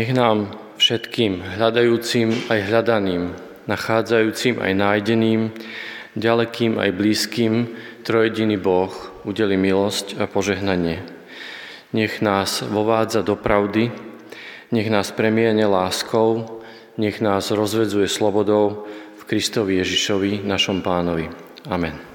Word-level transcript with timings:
Nech 0.00 0.16
nám 0.16 0.48
všetkým, 0.80 1.60
hľadajúcim 1.60 2.32
aj 2.48 2.72
hľadaným, 2.72 3.36
nachádzajúcim 3.68 4.56
aj 4.56 4.72
nájdeným, 4.72 5.52
ďalekým 6.16 6.80
aj 6.80 6.90
blízkym, 6.96 7.76
trojediný 8.00 8.56
Boh 8.56 8.88
udeli 9.28 9.60
milosť 9.60 10.16
a 10.16 10.24
požehnanie. 10.24 11.04
Nech 11.92 12.24
nás 12.24 12.64
vovádza 12.64 13.20
do 13.20 13.36
pravdy, 13.36 13.92
nech 14.72 14.88
nás 14.88 15.12
premiene 15.12 15.68
láskou, 15.68 16.64
nech 16.96 17.20
nás 17.20 17.52
rozvedzuje 17.52 18.08
slobodou 18.08 18.88
v 19.20 19.22
Kristovi 19.28 19.84
Ježišovi, 19.84 20.48
našom 20.48 20.80
pánovi. 20.80 21.28
Amen. 21.68 22.09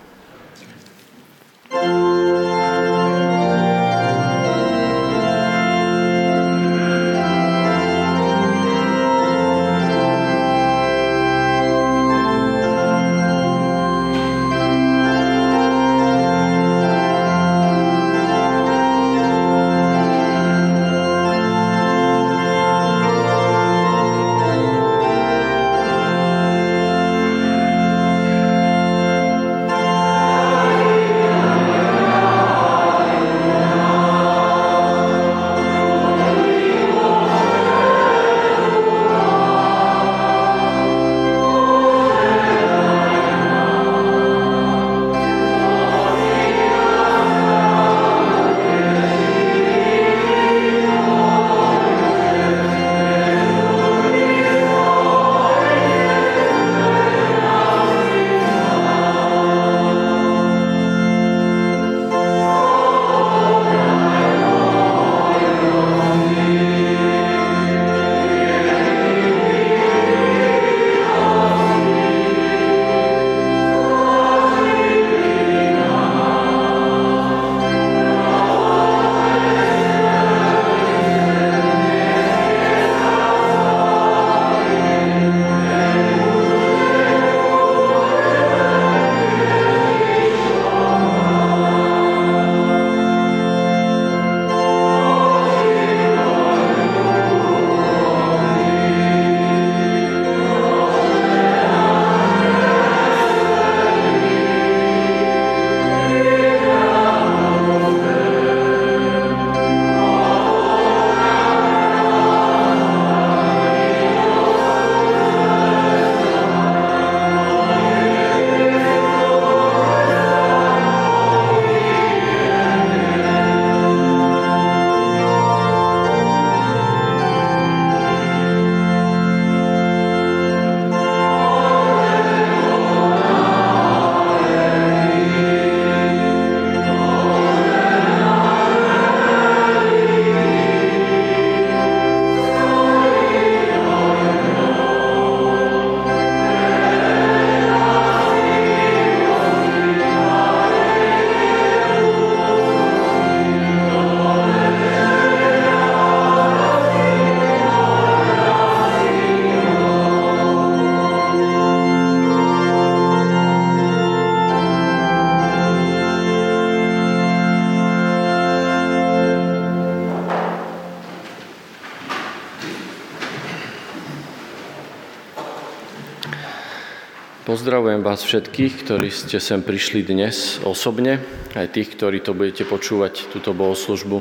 Pozdravujem 177.95 178.11
vás 178.11 178.27
všetkých, 178.27 178.73
ktorí 178.83 179.07
ste 179.07 179.39
sem 179.39 179.63
prišli 179.63 180.03
dnes 180.03 180.59
osobne, 180.67 181.15
aj 181.55 181.79
tých, 181.79 181.95
ktorí 181.95 182.19
to 182.19 182.35
budete 182.35 182.67
počúvať, 182.67 183.31
túto 183.31 183.55
bohoslužbu 183.55 184.19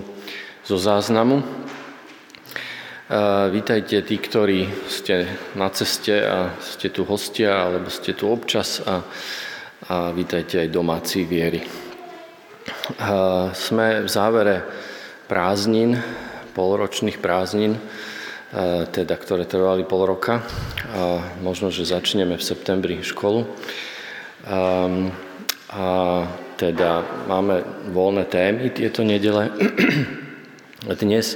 zo 0.62 0.76
záznamu. 0.78 1.42
Vítajte 3.50 3.98
tí, 4.06 4.14
ktorí 4.22 4.70
ste 4.86 5.26
na 5.58 5.74
ceste 5.74 6.22
a 6.22 6.54
ste 6.62 6.94
tu 6.94 7.02
hostia, 7.02 7.66
alebo 7.66 7.90
ste 7.90 8.14
tu 8.14 8.30
občas 8.30 8.78
a, 8.78 9.02
a 9.90 10.14
vítajte 10.14 10.62
aj 10.62 10.70
domáci 10.70 11.26
viery. 11.26 11.66
Sme 13.58 14.06
v 14.06 14.08
závere 14.08 14.62
prázdnin, 15.26 15.98
polročných 16.54 17.18
prázdnin, 17.18 17.74
teda, 18.94 19.18
ktoré 19.18 19.50
trvali 19.50 19.82
pol 19.82 20.14
roka. 20.14 20.46
A 20.94 21.26
možno, 21.42 21.74
že 21.74 21.82
začneme 21.82 22.38
v 22.38 22.46
septembri 22.46 23.02
školu. 23.02 23.50
A, 24.46 24.86
a 25.74 25.86
teda 26.54 27.02
máme 27.26 27.66
voľné 27.90 28.30
témy 28.30 28.70
tieto 28.70 29.02
nedele. 29.02 29.50
Dnes 31.02 31.34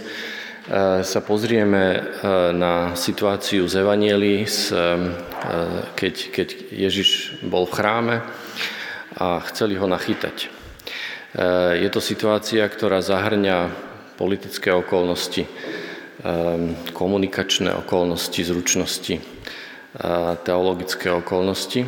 sa 1.02 1.20
pozrieme 1.26 2.06
na 2.54 2.94
situáciu 2.94 3.66
z 3.66 3.82
Evanieli, 3.82 4.46
keď, 5.98 6.14
keď 6.30 6.48
Ježiš 6.70 7.42
bol 7.42 7.66
v 7.66 7.74
chráme 7.74 8.16
a 9.18 9.42
chceli 9.50 9.74
ho 9.74 9.90
nachytať. 9.90 10.54
Je 11.82 11.88
to 11.90 11.98
situácia, 11.98 12.62
ktorá 12.62 13.02
zahrňa 13.02 13.74
politické 14.14 14.70
okolnosti, 14.70 15.50
Ehm, 16.18 16.74
komunikačné 16.98 17.70
okolnosti, 17.78 18.42
zručnosti, 18.42 19.22
teologické 20.44 21.08
okolnosti. 21.12 21.86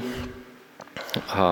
A 1.35 1.47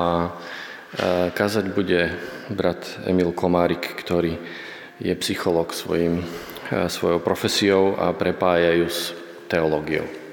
kazať 1.34 1.66
bude 1.74 2.14
brat 2.48 3.04
Emil 3.04 3.34
Komárik, 3.36 3.84
ktorý 4.00 4.38
je 5.02 5.14
psycholog 5.18 5.74
svojim, 5.76 6.24
svojou 6.68 7.20
profesiou 7.20 7.98
a 7.98 8.14
prepájajú 8.16 8.86
s 8.88 9.12
teológiou. 9.50 10.27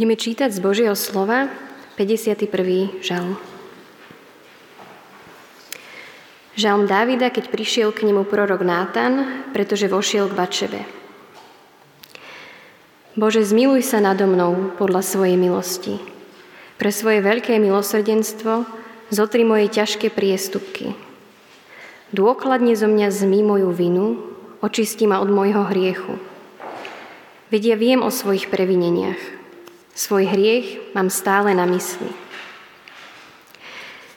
Budeme 0.00 0.16
čítať 0.16 0.48
z 0.48 0.64
Božieho 0.64 0.96
slova 0.96 1.52
51. 2.00 2.48
žalm. 3.04 3.36
Žalm 6.56 6.88
Dávida, 6.88 7.28
keď 7.28 7.52
prišiel 7.52 7.92
k 7.92 8.08
nemu 8.08 8.24
prorok 8.24 8.64
Nátan, 8.64 9.44
pretože 9.52 9.92
vošiel 9.92 10.32
k 10.32 10.38
Bačebe. 10.40 10.80
Bože, 13.12 13.44
zmiluj 13.44 13.84
sa 13.84 14.00
nado 14.00 14.24
mnou 14.24 14.72
podľa 14.80 15.04
svojej 15.04 15.36
milosti. 15.36 16.00
Pre 16.80 16.88
svoje 16.88 17.20
veľké 17.20 17.60
milosrdenstvo 17.60 18.64
zotri 19.12 19.44
moje 19.44 19.68
ťažké 19.68 20.08
priestupky. 20.08 20.96
Dôkladne 22.16 22.72
zo 22.72 22.88
mňa 22.88 23.12
zmí 23.12 23.44
moju 23.44 23.68
vinu, 23.68 24.16
očisti 24.64 25.04
ma 25.04 25.20
od 25.20 25.28
môjho 25.28 25.68
hriechu. 25.68 26.16
Veď 27.52 27.76
ja 27.76 27.76
viem 27.76 28.00
o 28.00 28.08
svojich 28.08 28.48
previneniach. 28.48 29.39
Svoj 30.00 30.32
hriech 30.32 30.96
mám 30.96 31.12
stále 31.12 31.52
na 31.52 31.68
mysli. 31.68 32.08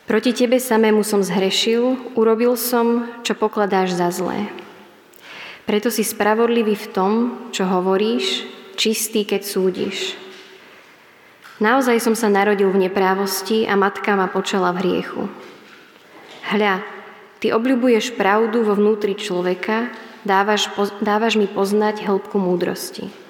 Proti 0.08 0.32
tebe 0.32 0.56
samému 0.56 1.04
som 1.04 1.20
zhrešil, 1.20 2.16
urobil 2.16 2.56
som, 2.56 3.12
čo 3.28 3.36
pokladáš 3.36 3.92
za 3.92 4.08
zlé. 4.08 4.48
Preto 5.68 5.92
si 5.92 6.08
spravodlivý 6.08 6.80
v 6.80 6.88
tom, 6.88 7.14
čo 7.52 7.68
hovoríš, 7.68 8.48
čistý, 8.80 9.28
keď 9.28 9.44
súdiš. 9.44 10.16
Naozaj 11.60 12.00
som 12.00 12.16
sa 12.16 12.32
narodil 12.32 12.72
v 12.72 12.88
neprávosti 12.88 13.68
a 13.68 13.76
matka 13.76 14.16
ma 14.16 14.32
počala 14.32 14.72
v 14.72 14.88
hriechu. 14.88 15.28
Hľa, 16.48 16.80
ty 17.44 17.52
obľubuješ 17.52 18.16
pravdu 18.16 18.64
vo 18.64 18.80
vnútri 18.80 19.20
človeka, 19.20 19.92
dávaš, 20.24 20.72
dávaš 21.04 21.36
mi 21.36 21.52
poznať 21.52 22.08
hĺbku 22.08 22.40
múdrosti. 22.40 23.23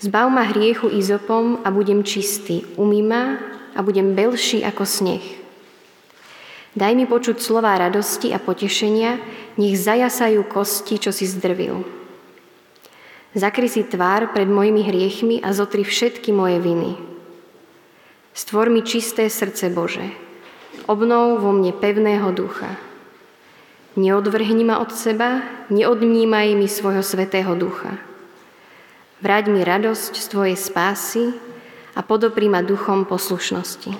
Zbav 0.00 0.32
ma 0.32 0.48
hriechu 0.48 0.88
izopom 0.88 1.60
a 1.60 1.68
budem 1.68 2.00
čistý. 2.00 2.64
Umí 2.80 3.04
ma 3.04 3.36
a 3.76 3.84
budem 3.84 4.16
belší 4.16 4.64
ako 4.64 4.88
sneh. 4.88 5.24
Daj 6.72 6.92
mi 6.96 7.04
počuť 7.04 7.36
slová 7.36 7.76
radosti 7.76 8.32
a 8.32 8.40
potešenia, 8.40 9.20
nech 9.60 9.76
zajasajú 9.76 10.48
kosti, 10.48 10.96
čo 10.96 11.12
si 11.12 11.28
zdrvil. 11.28 11.84
Zakry 13.36 13.68
si 13.68 13.84
tvár 13.84 14.32
pred 14.32 14.48
mojimi 14.48 14.88
hriechmi 14.88 15.36
a 15.44 15.52
zotri 15.52 15.84
všetky 15.84 16.32
moje 16.32 16.58
viny. 16.64 16.96
Stvor 18.32 18.72
mi 18.72 18.80
čisté 18.80 19.28
srdce 19.28 19.68
Bože. 19.68 20.08
Obnov 20.88 21.44
vo 21.44 21.52
mne 21.52 21.76
pevného 21.76 22.32
ducha. 22.32 22.78
Neodvrhni 24.00 24.64
ma 24.64 24.80
od 24.80 24.96
seba, 24.96 25.44
neodnímaj 25.68 26.56
mi 26.56 26.66
svojho 26.70 27.04
svetého 27.04 27.52
ducha. 27.52 28.09
Vráť 29.20 29.52
mi 29.52 29.60
radosť 29.60 30.16
z 30.16 30.26
Tvojej 30.32 30.56
spásy 30.56 31.36
a 31.92 32.00
podoprí 32.00 32.48
ma 32.48 32.64
duchom 32.64 33.04
poslušnosti. 33.04 33.92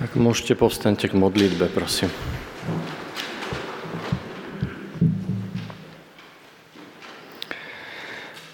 Ak 0.00 0.16
môžete, 0.16 0.56
povstaňte 0.56 1.12
k 1.12 1.14
modlitbe, 1.20 1.68
prosím. 1.68 2.08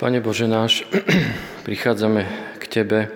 Pane 0.03 0.19
Bože 0.19 0.51
náš, 0.51 0.83
prichádzame 1.67 2.27
k 2.59 2.65
Tebe 2.67 3.15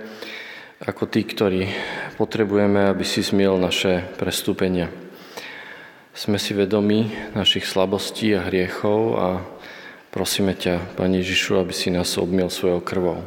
ako 0.78 1.11
tí, 1.11 1.26
ktorí 1.26 1.74
potrebujeme, 2.14 2.87
aby 2.87 3.02
si 3.02 3.26
zmiel 3.26 3.59
naše 3.59 4.07
prestúpenia. 4.14 5.01
Sme 6.12 6.37
si 6.37 6.53
vedomi 6.53 7.09
našich 7.33 7.64
slabostí 7.64 8.37
a 8.37 8.44
hriechov 8.44 9.01
a 9.16 9.29
prosíme 10.12 10.53
ťa, 10.53 10.92
Pane 10.92 11.25
Ježišu, 11.25 11.57
aby 11.57 11.72
si 11.72 11.88
nás 11.88 12.20
obmiel 12.20 12.53
svojou 12.53 12.85
krvou. 12.85 13.25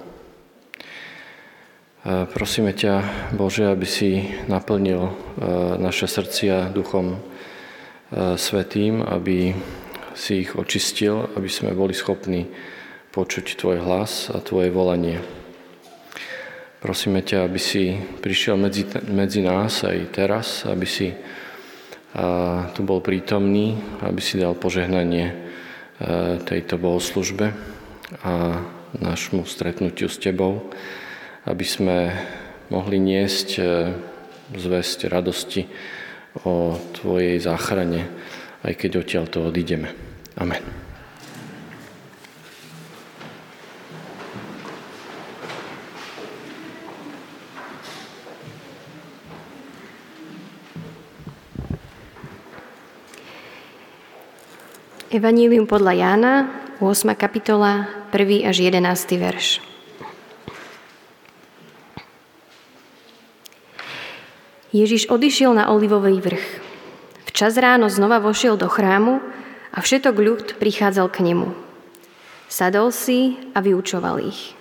Prosíme 2.05 2.77
ťa, 2.77 3.01
Bože, 3.33 3.65
aby 3.65 3.89
si 3.89 4.29
naplnil 4.45 5.01
e, 5.01 5.11
naše 5.81 6.05
srdcia 6.05 6.69
duchom 6.77 7.17
e, 7.17 7.19
svetým, 8.37 9.01
aby 9.01 9.57
si 10.13 10.45
ich 10.45 10.53
očistil, 10.53 11.25
aby 11.33 11.49
sme 11.49 11.73
boli 11.73 11.97
schopní 11.97 12.53
počuť 13.17 13.57
Tvoj 13.57 13.81
hlas 13.81 14.29
a 14.29 14.37
Tvoje 14.45 14.69
volanie. 14.69 15.25
Prosíme 16.85 17.25
ťa, 17.25 17.49
aby 17.49 17.57
si 17.57 17.97
prišiel 18.21 18.61
medzi, 18.61 18.85
medzi 19.09 19.41
nás 19.41 19.81
aj 19.81 19.97
teraz, 20.13 20.69
aby 20.69 20.85
si 20.85 21.17
tu 22.71 22.81
bol 22.87 23.03
prítomný, 23.03 23.75
aby 23.99 24.21
si 24.23 24.39
dal 24.39 24.55
požehnanie 24.55 25.25
e, 25.27 25.35
tejto 26.47 26.79
bohoslužbe 26.79 27.51
a 28.23 28.63
našmu 28.95 29.43
stretnutiu 29.43 30.07
s 30.07 30.15
Tebou, 30.15 30.71
aby 31.43 31.65
sme 31.67 32.15
mohli 32.71 33.03
niesť 33.03 33.49
e, 33.59 33.63
zväzť 34.55 35.11
radosti 35.11 35.67
o 36.47 36.79
Tvojej 36.95 37.35
záchrane, 37.43 38.07
aj 38.63 38.73
keď 38.79 38.91
odtiaľ 39.03 39.25
to 39.27 39.39
odídeme. 39.51 39.91
Amen. 40.39 40.84
Evanílium 55.15 55.63
podľa 55.63 55.95
Jána, 55.95 56.33
8. 56.83 57.15
kapitola, 57.15 57.87
1. 58.11 58.51
až 58.51 58.67
11. 58.67 58.83
verš. 59.15 59.63
Ježiš 64.75 65.07
odišiel 65.07 65.55
na 65.55 65.71
Olivový 65.71 66.19
vrch. 66.19 66.59
Včas 67.31 67.55
ráno 67.55 67.87
znova 67.87 68.19
vošiel 68.19 68.59
do 68.59 68.67
chrámu 68.67 69.23
a 69.71 69.79
všetok 69.79 70.15
ľud 70.19 70.45
prichádzal 70.59 71.07
k 71.07 71.31
nemu. 71.31 71.55
Sadol 72.51 72.91
si 72.91 73.39
a 73.55 73.63
vyučoval 73.63 74.19
ich. 74.19 74.51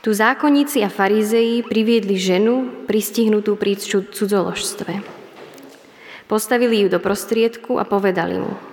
Tu 0.00 0.16
zákonníci 0.16 0.80
a 0.80 0.88
farizei 0.88 1.60
priviedli 1.60 2.16
ženu 2.16 2.88
pristihnutú 2.88 3.60
pri 3.60 3.76
cudzoložstve. 3.84 5.04
Postavili 6.24 6.80
ju 6.80 6.88
do 6.88 6.96
prostriedku 6.96 7.76
a 7.76 7.84
povedali 7.84 8.40
mu– 8.40 8.56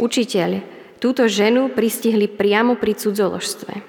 Učiteľ, 0.00 0.64
túto 0.96 1.28
ženu 1.28 1.68
pristihli 1.68 2.24
priamo 2.24 2.72
pri 2.72 2.96
cudzoložstve. 2.96 3.84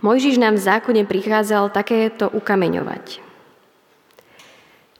Mojžiš 0.00 0.40
nám 0.40 0.56
v 0.56 0.64
zákone 0.64 1.02
prichádzal 1.04 1.68
takéto 1.68 2.32
ukameňovať. 2.32 3.20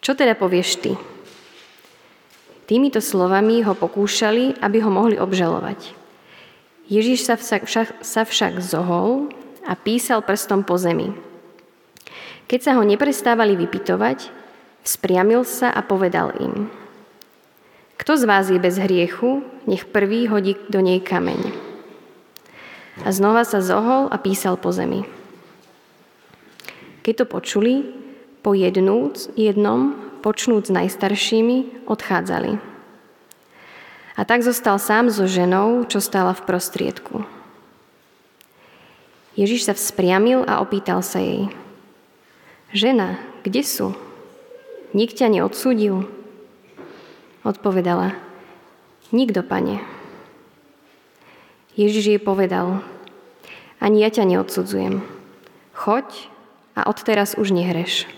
Čo 0.05 0.13
teda 0.13 0.37
povieš 0.37 0.71
ty? 0.85 0.93
Týmito 2.69 3.01
slovami 3.01 3.65
ho 3.65 3.73
pokúšali, 3.73 4.61
aby 4.61 4.85
ho 4.85 4.93
mohli 4.93 5.17
obžalovať. 5.17 5.97
Ježiš 6.93 7.25
sa 7.25 7.41
však, 7.41 8.05
sa 8.05 8.29
však 8.29 8.61
zohol 8.61 9.33
a 9.65 9.73
písal 9.73 10.21
prstom 10.21 10.69
po 10.69 10.77
zemi. 10.77 11.17
Keď 12.45 12.61
sa 12.61 12.73
ho 12.77 12.85
neprestávali 12.85 13.57
vypitovať, 13.57 14.29
vzpriamil 14.85 15.49
sa 15.49 15.73
a 15.73 15.81
povedal 15.81 16.37
im– 16.37 16.69
kto 17.99 18.15
z 18.15 18.25
vás 18.25 18.47
je 18.47 18.63
bez 18.63 18.79
hriechu, 18.79 19.43
nech 19.67 19.85
prvý 19.85 20.31
hodí 20.31 20.55
do 20.71 20.79
nej 20.79 21.03
kameň. 21.03 21.51
A 23.03 23.11
znova 23.11 23.43
sa 23.43 23.59
zohol 23.59 24.07
a 24.09 24.17
písal 24.17 24.55
po 24.55 24.71
zemi. 24.71 25.03
Keď 27.03 27.15
to 27.15 27.25
počuli, 27.27 27.75
pojednúc 28.43 29.35
jednom, 29.35 29.99
počnúc 30.23 30.71
najstaršími, 30.71 31.87
odchádzali. 31.91 32.59
A 34.19 34.21
tak 34.27 34.43
zostal 34.43 34.83
sám 34.83 35.15
so 35.15 35.31
ženou, 35.31 35.87
čo 35.87 36.03
stála 36.03 36.35
v 36.35 36.43
prostriedku. 36.43 37.23
Ježiš 39.39 39.71
sa 39.71 39.75
vzpriamil 39.79 40.43
a 40.43 40.59
opýtal 40.59 41.07
sa 41.07 41.23
jej. 41.23 41.47
Žena, 42.75 43.23
kde 43.47 43.63
sú? 43.63 43.95
Nik 44.91 45.15
ťa 45.15 45.31
neodsúdil? 45.31 46.18
Odpovedala, 47.47 48.19
nikto, 49.15 49.47
pane. 49.47 49.79
Ježiš 51.79 52.05
jej 52.11 52.21
povedal, 52.21 52.83
ani 53.79 54.03
ja 54.03 54.11
ťa 54.11 54.27
neodsudzujem. 54.27 54.99
Choď 55.79 56.07
a 56.75 56.91
odteraz 56.91 57.39
už 57.39 57.55
nehreš. 57.55 58.18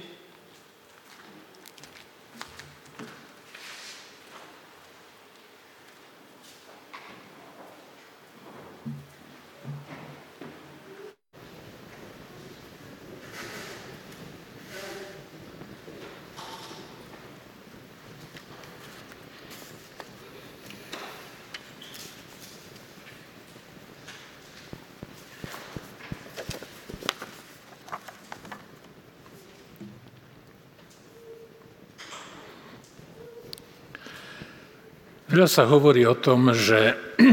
Veľa 35.41 35.57
sa 35.57 35.73
hovorí 35.73 36.05
o 36.05 36.21
tom, 36.21 36.53
že 36.53 36.93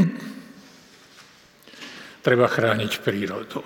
treba 2.24 2.48
chrániť 2.48 3.04
prírodu. 3.04 3.60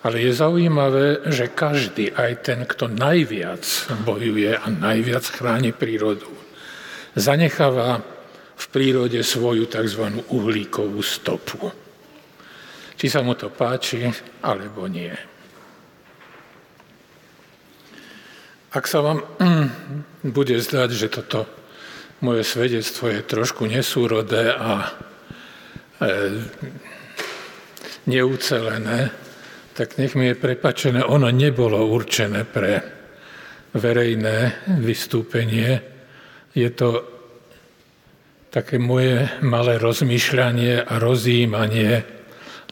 Ale 0.00 0.24
je 0.24 0.32
zaujímavé, 0.32 1.28
že 1.28 1.52
každý, 1.52 2.08
aj 2.08 2.48
ten, 2.48 2.64
kto 2.64 2.88
najviac 2.88 3.60
bojuje 4.00 4.56
a 4.56 4.64
najviac 4.64 5.28
chráni 5.28 5.76
prírodu, 5.76 6.32
zanecháva 7.12 8.00
v 8.56 8.64
prírode 8.72 9.20
svoju 9.20 9.68
tzv. 9.68 10.24
uhlíkovú 10.32 11.04
stopu. 11.04 11.68
Či 12.96 13.12
sa 13.12 13.20
mu 13.20 13.36
to 13.36 13.52
páči, 13.52 14.08
alebo 14.40 14.88
nie. 14.88 15.12
Ak 18.72 18.88
sa 18.88 19.04
vám 19.04 19.20
bude 20.40 20.56
zdať, 20.56 20.96
že 20.96 21.12
toto 21.12 21.58
moje 22.20 22.42
svedectvo 22.44 23.08
je 23.08 23.20
trošku 23.22 23.66
nesúrodé 23.66 24.50
a 24.50 24.82
e, 24.82 26.06
neúcelené, 28.10 29.10
tak 29.74 29.94
nech 29.98 30.18
mi 30.18 30.34
je 30.34 30.34
prepačené, 30.34 31.06
ono 31.06 31.30
nebolo 31.30 31.78
určené 31.86 32.42
pre 32.42 32.82
verejné 33.76 34.66
vystúpenie. 34.82 35.78
Je 36.56 36.70
to 36.74 37.06
také 38.50 38.80
moje 38.80 39.28
malé 39.44 39.78
rozmýšľanie 39.78 40.82
a 40.82 40.94
rozjímanie 40.98 42.02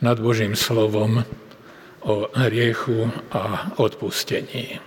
nad 0.03 0.17
Božím 0.19 0.59
slovom 0.59 1.23
o 2.03 2.31
hriechu 2.35 3.13
a 3.31 3.71
odpustení. 3.79 4.86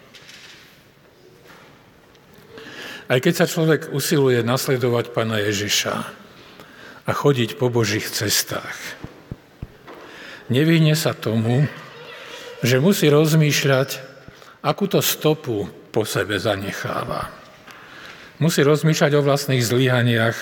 Aj 3.09 3.17
keď 3.17 3.33
sa 3.41 3.49
človek 3.49 3.89
usiluje 3.89 4.45
nasledovať 4.45 5.17
Pána 5.17 5.41
Ježiša 5.41 5.95
a 7.09 7.11
chodiť 7.11 7.57
po 7.57 7.73
Božích 7.73 8.05
cestách, 8.05 8.77
nevyhne 10.53 10.93
sa 10.93 11.17
tomu, 11.17 11.65
že 12.61 12.77
musí 12.77 13.09
rozmýšľať, 13.09 13.97
akú 14.61 14.85
to 14.85 15.01
stopu 15.01 15.65
po 15.89 16.05
sebe 16.05 16.37
zanecháva. 16.37 17.33
Musí 18.37 18.61
rozmýšľať 18.61 19.11
o 19.17 19.25
vlastných 19.25 19.65
zlyhaniach 19.65 20.37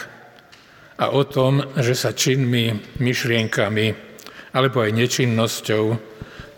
a 1.00 1.16
o 1.16 1.24
tom, 1.24 1.64
že 1.80 1.96
sa 1.96 2.12
činmi, 2.12 3.00
myšlienkami 3.00 3.88
alebo 4.52 4.84
aj 4.84 4.92
nečinnosťou 4.92 5.84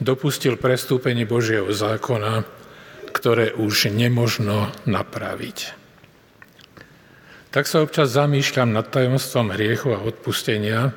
dopustil 0.02 0.58
prestúpenie 0.58 1.30
Božieho 1.30 1.70
zákona, 1.70 2.50
ktoré 3.14 3.54
už 3.54 3.94
nemožno 3.94 4.74
napraviť 4.90 5.79
tak 7.50 7.66
sa 7.66 7.82
občas 7.82 8.14
zamýšľam 8.14 8.70
nad 8.74 8.90
tajomstvom 8.94 9.54
hriechu 9.58 9.94
a 9.94 10.04
odpustenia. 10.06 10.94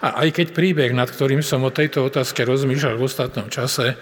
A 0.00 0.08
aj 0.26 0.28
keď 0.34 0.46
príbeh, 0.56 0.90
nad 0.96 1.06
ktorým 1.06 1.44
som 1.44 1.62
o 1.62 1.70
tejto 1.70 2.08
otázke 2.08 2.42
rozmýšľal 2.42 2.98
v 2.98 3.06
ostatnom 3.06 3.46
čase, 3.52 3.94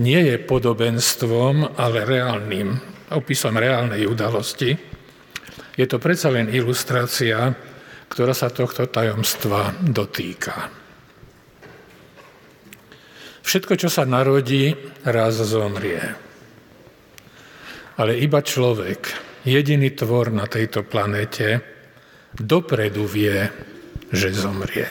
nie 0.00 0.18
je 0.18 0.40
podobenstvom, 0.40 1.76
ale 1.76 2.08
reálnym, 2.08 2.74
opisom 3.12 3.54
reálnej 3.60 4.08
udalosti, 4.08 4.72
je 5.76 5.86
to 5.88 6.00
predsa 6.00 6.32
len 6.32 6.48
ilustrácia, 6.52 7.52
ktorá 8.08 8.36
sa 8.36 8.52
tohto 8.52 8.88
tajomstva 8.88 9.72
dotýka. 9.80 10.68
Všetko, 13.42 13.74
čo 13.76 13.88
sa 13.88 14.08
narodí, 14.08 14.72
raz 15.02 15.40
zomrie. 15.40 16.00
Ale 17.98 18.16
iba 18.16 18.40
človek, 18.40 19.31
jediný 19.42 19.90
tvor 19.90 20.30
na 20.30 20.46
tejto 20.46 20.86
planete 20.86 21.62
dopredu 22.38 23.04
vie, 23.06 23.50
že 24.14 24.32
zomrie. 24.32 24.88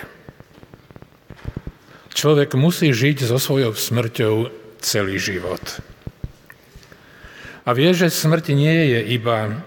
Človek 2.12 2.54
musí 2.60 2.92
žiť 2.92 3.24
so 3.26 3.40
svojou 3.40 3.74
smrťou 3.74 4.36
celý 4.84 5.18
život. 5.18 5.62
A 7.64 7.72
vie, 7.78 7.94
že 7.94 8.12
smrť 8.12 8.58
nie 8.58 8.98
je 8.98 9.00
iba 9.16 9.62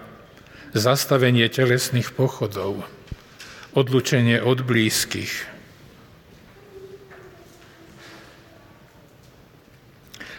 zastavenie 0.75 1.47
telesných 1.47 2.11
pochodov, 2.11 2.83
odlučenie 3.71 4.43
od 4.43 4.61
blízkych, 4.61 5.47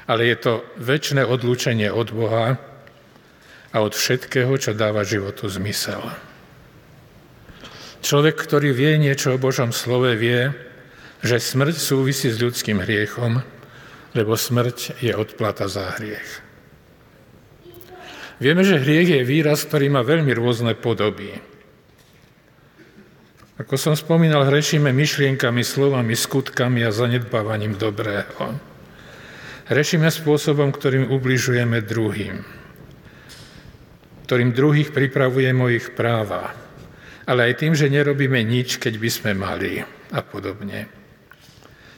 ale 0.06 0.22
je 0.30 0.36
to 0.38 0.52
väčšie 0.78 1.26
odlučenie 1.26 1.90
od 1.90 2.08
Boha, 2.14 2.60
a 3.76 3.84
od 3.84 3.92
všetkého, 3.92 4.56
čo 4.56 4.72
dáva 4.72 5.04
životu 5.04 5.52
zmysel. 5.52 6.00
Človek, 8.00 8.40
ktorý 8.40 8.72
vie 8.72 8.96
niečo 8.96 9.36
o 9.36 9.42
Božom 9.42 9.68
slove, 9.68 10.16
vie, 10.16 10.48
že 11.20 11.36
smrť 11.36 11.76
súvisí 11.76 12.32
s 12.32 12.40
ľudským 12.40 12.80
hriechom, 12.80 13.44
lebo 14.16 14.32
smrť 14.32 14.96
je 15.04 15.12
odplata 15.12 15.68
za 15.68 15.92
hriech. 16.00 16.40
Vieme, 18.40 18.64
že 18.64 18.80
hriech 18.80 19.20
je 19.20 19.28
výraz, 19.28 19.68
ktorý 19.68 19.92
má 19.92 20.00
veľmi 20.00 20.32
rôzne 20.32 20.72
podoby. 20.72 21.36
Ako 23.60 23.76
som 23.76 23.92
spomínal, 23.92 24.48
hrešíme 24.48 24.88
myšlienkami, 24.88 25.60
slovami, 25.60 26.16
skutkami 26.16 26.80
a 26.84 26.92
zanedbávaním 26.92 27.76
dobrého. 27.76 28.56
Hrešíme 29.68 30.08
spôsobom, 30.08 30.72
ktorým 30.72 31.12
ubližujeme 31.12 31.84
druhým 31.84 32.65
ktorým 34.26 34.50
druhých 34.50 34.90
pripravuje 34.90 35.54
mojich 35.54 35.94
práva, 35.94 36.50
ale 37.30 37.50
aj 37.50 37.62
tým, 37.62 37.78
že 37.78 37.86
nerobíme 37.86 38.42
nič, 38.42 38.82
keď 38.82 38.94
by 38.98 39.10
sme 39.10 39.32
mali 39.38 39.78
a 40.10 40.20
podobne. 40.26 40.90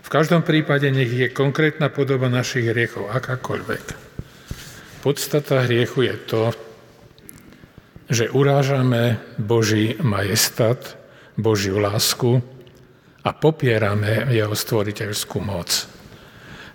V 0.04 0.08
každom 0.12 0.44
prípade 0.44 0.88
nech 0.92 1.08
je 1.08 1.32
konkrétna 1.32 1.88
podoba 1.88 2.28
našich 2.28 2.68
hriechov 2.68 3.08
akákoľvek. 3.12 3.84
Podstata 5.04 5.64
hriechu 5.64 6.04
je 6.04 6.16
to, 6.28 6.42
že 8.08 8.32
urážame 8.32 9.20
Boží 9.36 9.96
majestat, 10.00 10.96
Božiu 11.36 11.76
lásku 11.76 12.40
a 13.20 13.30
popierame 13.36 14.32
jeho 14.32 14.56
stvoriteľskú 14.56 15.38
moc. 15.44 15.68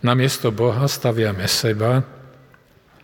Namiesto 0.05 0.53
Boha 0.53 0.85
staviame 0.85 1.49
seba, 1.49 2.05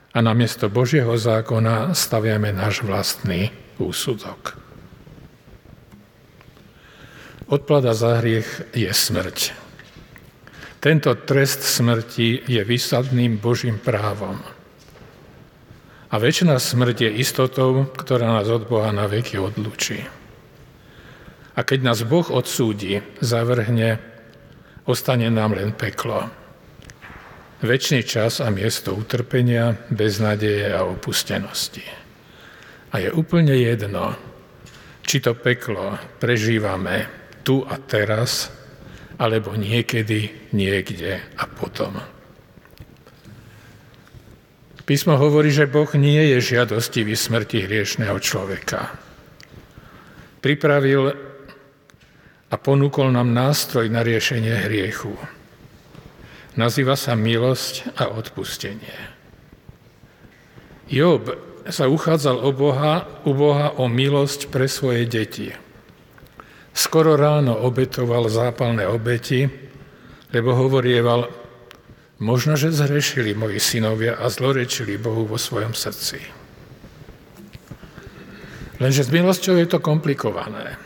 a 0.09 0.17
namiesto 0.25 0.69
Božieho 0.73 1.13
zákona 1.13 1.93
staviame 1.93 2.49
náš 2.49 2.81
vlastný 2.81 3.53
úsudok. 3.77 4.57
Odplada 7.49 7.93
za 7.97 8.21
hriech 8.21 8.73
je 8.73 8.89
smrť. 8.89 9.37
Tento 10.79 11.11
trest 11.13 11.65
smrti 11.65 12.45
je 12.45 12.61
výsadným 12.61 13.41
Božím 13.41 13.81
právom. 13.81 14.37
A 16.09 16.15
väčšina 16.17 16.57
smrť 16.57 17.09
je 17.09 17.11
istotou, 17.21 17.85
ktorá 17.93 18.41
nás 18.41 18.49
od 18.49 18.65
Boha 18.65 18.89
na 18.89 19.05
veky 19.05 19.37
odlúči. 19.37 20.01
A 21.53 21.59
keď 21.61 21.79
nás 21.85 22.01
Boh 22.07 22.25
odsúdi, 22.31 23.03
zavrhne, 23.21 24.01
ostane 24.89 25.29
nám 25.29 25.53
len 25.53 25.75
peklo 25.75 26.38
väčší 27.59 28.03
čas 28.07 28.39
a 28.39 28.47
miesto 28.51 28.95
utrpenia, 28.95 29.75
beznádeje 29.91 30.71
a 30.71 30.87
opustenosti. 30.87 31.83
A 32.89 33.03
je 33.03 33.09
úplne 33.11 33.53
jedno, 33.53 34.15
či 35.03 35.21
to 35.21 35.35
peklo 35.37 35.97
prežívame 36.17 37.05
tu 37.43 37.61
a 37.65 37.77
teraz, 37.77 38.49
alebo 39.19 39.53
niekedy, 39.53 40.51
niekde 40.55 41.19
a 41.35 41.43
potom. 41.45 41.99
Písmo 44.89 45.13
hovorí, 45.21 45.53
že 45.53 45.69
Boh 45.69 45.89
nie 45.93 46.33
je 46.33 46.57
žiadostivý 46.57 47.13
smrti 47.13 47.69
hriešného 47.69 48.17
človeka. 48.17 48.89
Pripravil 50.41 51.13
a 52.49 52.55
ponúkol 52.57 53.13
nám 53.13 53.29
nástroj 53.29 53.85
na 53.93 54.01
riešenie 54.01 54.65
hriechu. 54.65 55.13
Nazýva 56.57 56.97
sa 56.97 57.13
milosť 57.13 57.93
a 57.99 58.09
odpustenie. 58.09 58.97
Job 60.89 61.29
sa 61.69 61.85
uchádzal 61.85 62.41
o 62.41 62.49
Boha, 62.49 63.05
u 63.29 63.37
Boha 63.37 63.77
o 63.77 63.85
milosť 63.85 64.49
pre 64.49 64.65
svoje 64.65 65.05
deti. 65.05 65.53
Skoro 66.73 67.13
ráno 67.13 67.53
obetoval 67.53 68.25
zápalné 68.31 68.89
obeti, 68.89 69.45
lebo 70.33 70.57
hovorieval, 70.57 71.29
možno, 72.17 72.57
že 72.57 72.73
zhrešili 72.73 73.37
moji 73.37 73.61
synovia 73.61 74.17
a 74.17 74.29
zlorečili 74.33 74.97
Bohu 74.97 75.29
vo 75.29 75.37
svojom 75.37 75.77
srdci. 75.77 76.17
Lenže 78.79 79.05
s 79.05 79.13
milosťou 79.13 79.59
je 79.59 79.67
to 79.67 79.83
komplikované. 79.83 80.79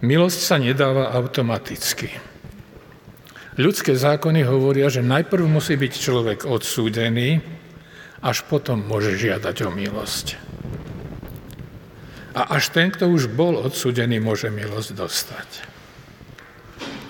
Milosť 0.00 0.40
sa 0.40 0.56
nedáva 0.56 1.12
automaticky. 1.12 2.29
Ľudské 3.60 3.92
zákony 3.92 4.48
hovoria, 4.48 4.88
že 4.88 5.04
najprv 5.04 5.44
musí 5.44 5.76
byť 5.76 5.92
človek 5.92 6.38
odsúdený, 6.48 7.44
až 8.24 8.48
potom 8.48 8.80
môže 8.80 9.20
žiadať 9.20 9.68
o 9.68 9.70
milosť. 9.72 10.40
A 12.32 12.56
až 12.56 12.72
ten, 12.72 12.88
kto 12.88 13.12
už 13.12 13.28
bol 13.28 13.60
odsudený, 13.60 14.16
môže 14.16 14.48
milosť 14.48 14.96
dostať. 14.96 15.48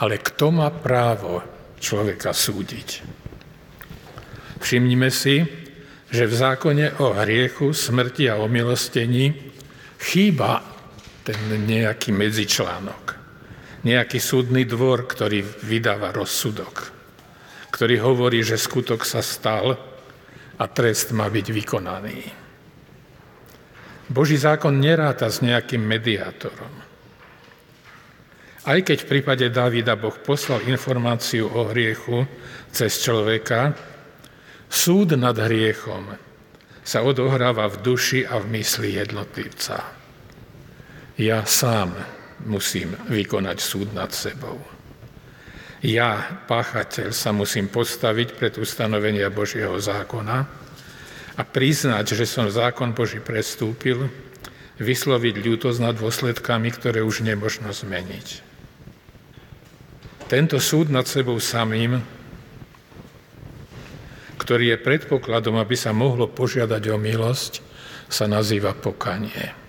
Ale 0.02 0.18
kto 0.18 0.50
má 0.50 0.74
právo 0.74 1.38
človeka 1.78 2.34
súdiť? 2.34 3.06
Všimnime 4.58 5.06
si, 5.14 5.46
že 6.10 6.26
v 6.26 6.34
zákone 6.34 6.98
o 6.98 7.14
hriechu, 7.14 7.70
smrti 7.70 8.26
a 8.26 8.42
omilostení 8.42 9.54
chýba 10.02 10.66
ten 11.22 11.38
nejaký 11.62 12.10
medzičlánok. 12.10 13.19
Nejaký 13.80 14.20
súdny 14.20 14.68
dvor, 14.68 15.08
ktorý 15.08 15.40
vydáva 15.64 16.12
rozsudok, 16.12 16.92
ktorý 17.72 17.96
hovorí, 18.04 18.44
že 18.44 18.60
skutok 18.60 19.08
sa 19.08 19.24
stal 19.24 19.72
a 20.60 20.64
trest 20.68 21.16
má 21.16 21.32
byť 21.32 21.46
vykonaný. 21.48 22.18
Boží 24.10 24.36
zákon 24.36 24.76
neráta 24.76 25.32
s 25.32 25.40
nejakým 25.40 25.80
mediátorom. 25.80 26.74
Aj 28.60 28.78
keď 28.84 29.06
v 29.06 29.10
prípade 29.16 29.46
Davida 29.48 29.96
Boh 29.96 30.12
poslal 30.20 30.68
informáciu 30.68 31.48
o 31.48 31.72
hriechu 31.72 32.28
cez 32.68 33.00
človeka, 33.00 33.72
súd 34.68 35.16
nad 35.16 35.32
hriechom 35.32 36.12
sa 36.84 37.00
odohráva 37.00 37.70
v 37.72 37.80
duši 37.80 38.28
a 38.28 38.36
v 38.36 38.60
mysli 38.60 39.00
jednotlivca. 39.00 39.80
Ja 41.16 41.48
sám 41.48 42.19
musím 42.46 42.96
vykonať 43.08 43.58
súd 43.60 43.92
nad 43.92 44.12
sebou. 44.12 44.60
Ja, 45.80 46.44
páchateľ, 46.44 47.08
sa 47.16 47.32
musím 47.32 47.72
postaviť 47.72 48.36
pred 48.36 48.54
ustanovenia 48.60 49.32
Božieho 49.32 49.80
zákona 49.80 50.38
a 51.36 51.42
priznať, 51.42 52.20
že 52.20 52.28
som 52.28 52.52
zákon 52.52 52.92
Boží 52.92 53.16
prestúpil, 53.16 54.12
vysloviť 54.76 55.34
ľútosť 55.40 55.78
nad 55.80 55.96
dôsledkami, 55.96 56.68
ktoré 56.72 57.00
už 57.00 57.24
nemožno 57.24 57.72
zmeniť. 57.72 58.28
Tento 60.28 60.60
súd 60.60 60.92
nad 60.92 61.08
sebou 61.08 61.36
samým, 61.40 62.00
ktorý 64.40 64.76
je 64.76 64.84
predpokladom, 64.84 65.56
aby 65.60 65.76
sa 65.76 65.96
mohlo 65.96 66.28
požiadať 66.28 66.82
o 66.92 66.96
milosť, 66.96 67.52
sa 68.10 68.28
nazýva 68.28 68.76
pokanie. 68.76 69.59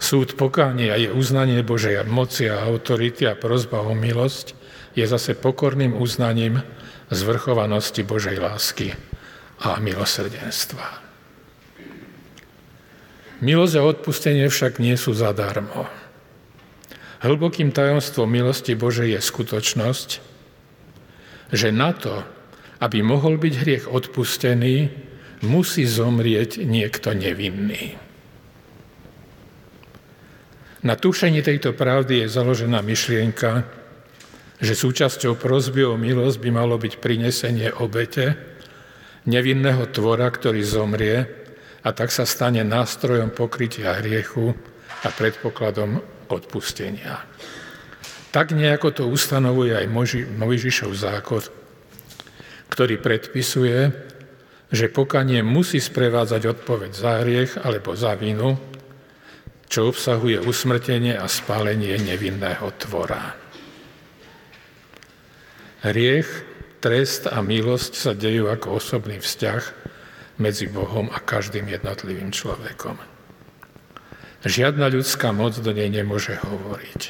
Súd 0.00 0.32
pokania 0.32 0.96
je 0.96 1.12
uznanie 1.12 1.60
Božej 1.60 2.08
moci 2.08 2.48
a 2.48 2.64
autority 2.64 3.28
a 3.28 3.36
prozba 3.36 3.84
o 3.84 3.92
milosť 3.92 4.56
je 4.96 5.04
zase 5.04 5.36
pokorným 5.36 5.92
uznaním 5.92 6.64
zvrchovanosti 7.12 8.00
Božej 8.00 8.40
lásky 8.40 8.96
a 9.60 9.76
milosrdenstva. 9.76 11.04
Milosť 13.44 13.74
a 13.76 13.82
odpustenie 13.84 14.48
však 14.48 14.80
nie 14.80 14.96
sú 14.96 15.12
zadarmo. 15.12 15.84
Hlbokým 17.20 17.68
tajomstvom 17.68 18.24
milosti 18.24 18.72
Božej 18.72 19.16
je 19.16 19.20
skutočnosť, 19.20 20.08
že 21.52 21.68
na 21.68 21.92
to, 21.92 22.24
aby 22.80 23.04
mohol 23.04 23.36
byť 23.36 23.54
hriech 23.60 23.84
odpustený, 23.84 24.88
musí 25.44 25.84
zomrieť 25.84 26.64
niekto 26.64 27.12
nevinný. 27.12 28.09
Na 30.80 30.96
tušení 30.96 31.44
tejto 31.44 31.76
pravdy 31.76 32.24
je 32.24 32.32
založená 32.32 32.80
myšlienka, 32.80 33.68
že 34.60 34.72
súčasťou 34.72 35.36
prozby 35.36 35.84
o 35.84 36.00
milosť 36.00 36.40
by 36.40 36.50
malo 36.52 36.80
byť 36.80 37.00
prinesenie 37.00 37.68
obete, 37.84 38.36
nevinného 39.28 39.84
tvora, 39.92 40.24
ktorý 40.32 40.64
zomrie 40.64 41.28
a 41.84 41.88
tak 41.92 42.08
sa 42.08 42.24
stane 42.24 42.64
nástrojom 42.64 43.28
pokrytia 43.32 44.00
hriechu 44.00 44.56
a 45.04 45.08
predpokladom 45.12 46.00
odpustenia. 46.32 47.24
Tak 48.32 48.56
nejako 48.56 48.88
to 48.94 49.04
ustanovuje 49.08 49.76
aj 49.76 49.86
Mojžišov 50.32 50.92
zákon, 50.96 51.44
ktorý 52.72 52.96
predpisuje, 53.02 53.92
že 54.70 54.86
pokanie 54.88 55.42
musí 55.42 55.82
sprevádzať 55.82 56.42
odpoveď 56.46 56.90
za 56.94 57.12
hriech 57.20 57.58
alebo 57.58 57.92
za 57.92 58.14
vinu, 58.14 58.54
čo 59.70 59.86
obsahuje 59.86 60.42
usmrtenie 60.42 61.14
a 61.14 61.30
spálenie 61.30 61.94
nevinného 62.02 62.74
tvora. 62.74 63.38
Hriech 65.86 66.28
trest 66.82 67.30
a 67.30 67.38
milosť 67.38 67.92
sa 67.94 68.12
dejú 68.12 68.50
ako 68.50 68.82
osobný 68.82 69.22
vzťah 69.22 69.62
medzi 70.42 70.66
Bohom 70.66 71.06
a 71.14 71.22
každým 71.22 71.70
jednotlivým 71.70 72.34
človekom. 72.34 72.98
Žiadna 74.42 74.90
ľudská 74.90 75.30
moc 75.30 75.54
do 75.60 75.70
nej 75.70 75.86
nemôže 75.92 76.34
hovoriť. 76.40 77.00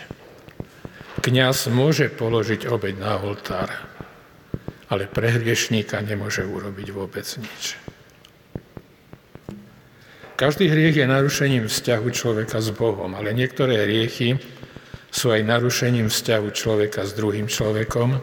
Kňaz 1.25 1.71
môže 1.73 2.13
položiť 2.13 2.69
obeď 2.69 2.95
na 3.01 3.17
oltár, 3.23 3.71
ale 4.91 5.07
pre 5.07 5.33
hriešníka 5.33 6.03
nemôže 6.03 6.43
urobiť 6.43 6.89
vôbec 6.93 7.25
nič. 7.39 7.79
Každý 10.41 10.73
hriech 10.73 10.97
je 10.97 11.05
narušením 11.05 11.69
vzťahu 11.69 12.09
človeka 12.17 12.65
s 12.65 12.73
Bohom, 12.73 13.13
ale 13.13 13.37
niektoré 13.37 13.85
hriechy 13.85 14.41
sú 15.13 15.37
aj 15.37 15.45
narušením 15.45 16.09
vzťahu 16.09 16.49
človeka 16.57 17.05
s 17.05 17.13
druhým 17.13 17.45
človekom, 17.45 18.17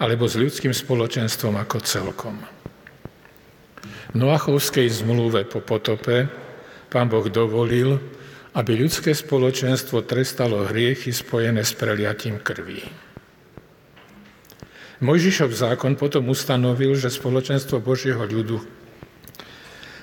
alebo 0.00 0.24
s 0.24 0.40
ľudským 0.40 0.72
spoločenstvom 0.72 1.60
ako 1.60 1.76
celkom. 1.84 2.40
V 3.84 4.16
Noachovskej 4.16 4.88
zmluve 4.88 5.44
po 5.44 5.60
potope 5.60 6.24
pán 6.88 7.12
Boh 7.12 7.28
dovolil, 7.28 8.00
aby 8.56 8.72
ľudské 8.72 9.12
spoločenstvo 9.12 10.08
trestalo 10.08 10.64
hriechy 10.64 11.12
spojené 11.12 11.68
s 11.68 11.76
preliatím 11.76 12.40
krví. 12.40 12.80
Mojžišov 15.04 15.52
zákon 15.52 16.00
potom 16.00 16.32
ustanovil, 16.32 16.96
že 16.96 17.12
spoločenstvo 17.12 17.84
Božieho 17.84 18.24
ľudu 18.24 18.75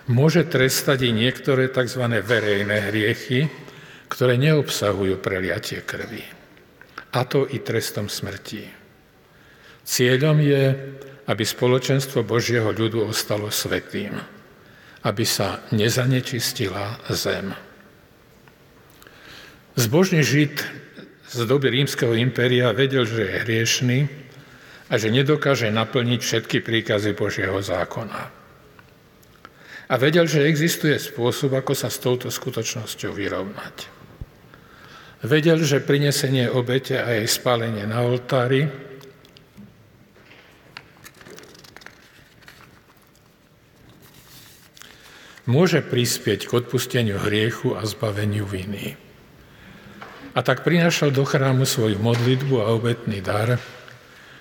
môže 0.08 0.44
trestať 0.44 1.08
i 1.08 1.12
niektoré 1.16 1.72
tzv. 1.72 2.04
verejné 2.20 2.92
hriechy, 2.92 3.48
ktoré 4.12 4.36
neobsahujú 4.38 5.18
preliatie 5.24 5.82
krvi. 5.82 6.24
A 7.13 7.24
to 7.30 7.46
i 7.48 7.62
trestom 7.62 8.10
smrti. 8.10 8.68
Cieľom 9.84 10.38
je, 10.39 10.63
aby 11.28 11.44
spoločenstvo 11.44 12.24
Božieho 12.24 12.72
ľudu 12.72 13.04
ostalo 13.08 13.52
svetým, 13.52 14.16
aby 15.04 15.24
sa 15.24 15.63
nezanečistila 15.72 17.04
zem. 17.12 17.52
Zbožný 19.74 20.22
Žid 20.22 20.56
z 21.34 21.39
doby 21.50 21.74
rímskeho 21.74 22.13
impéria 22.13 22.70
vedel, 22.76 23.10
že 23.10 23.26
je 23.26 23.42
hriešný 23.42 24.00
a 24.92 24.94
že 25.02 25.10
nedokáže 25.10 25.74
naplniť 25.74 26.20
všetky 26.22 26.62
príkazy 26.62 27.18
Božieho 27.18 27.58
zákona. 27.58 28.42
A 29.93 30.01
vedel, 30.01 30.25
že 30.25 30.49
existuje 30.49 30.97
spôsob, 30.97 31.53
ako 31.53 31.77
sa 31.77 31.86
s 31.86 32.01
touto 32.01 32.34
skutočnosťou 32.34 33.13
vyrovnať. 33.13 33.86
Vedel, 35.21 35.62
že 35.62 35.86
prinesenie 35.86 36.49
obete 36.49 36.97
a 36.97 37.13
jej 37.13 37.29
spálenie 37.29 37.86
na 37.86 38.01
oltári 38.01 38.73
môže 45.45 45.86
prispieť 45.86 46.49
k 46.49 46.51
odpusteniu 46.58 47.21
hriechu 47.21 47.77
a 47.77 47.86
zbaveniu 47.86 48.49
viny. 48.49 48.97
A 50.34 50.41
tak 50.41 50.65
prinášal 50.65 51.13
do 51.13 51.21
chrámu 51.21 51.69
svoju 51.69 52.01
modlitbu 52.01 52.65
a 52.65 52.73
obetný 52.73 53.21
dar 53.21 53.62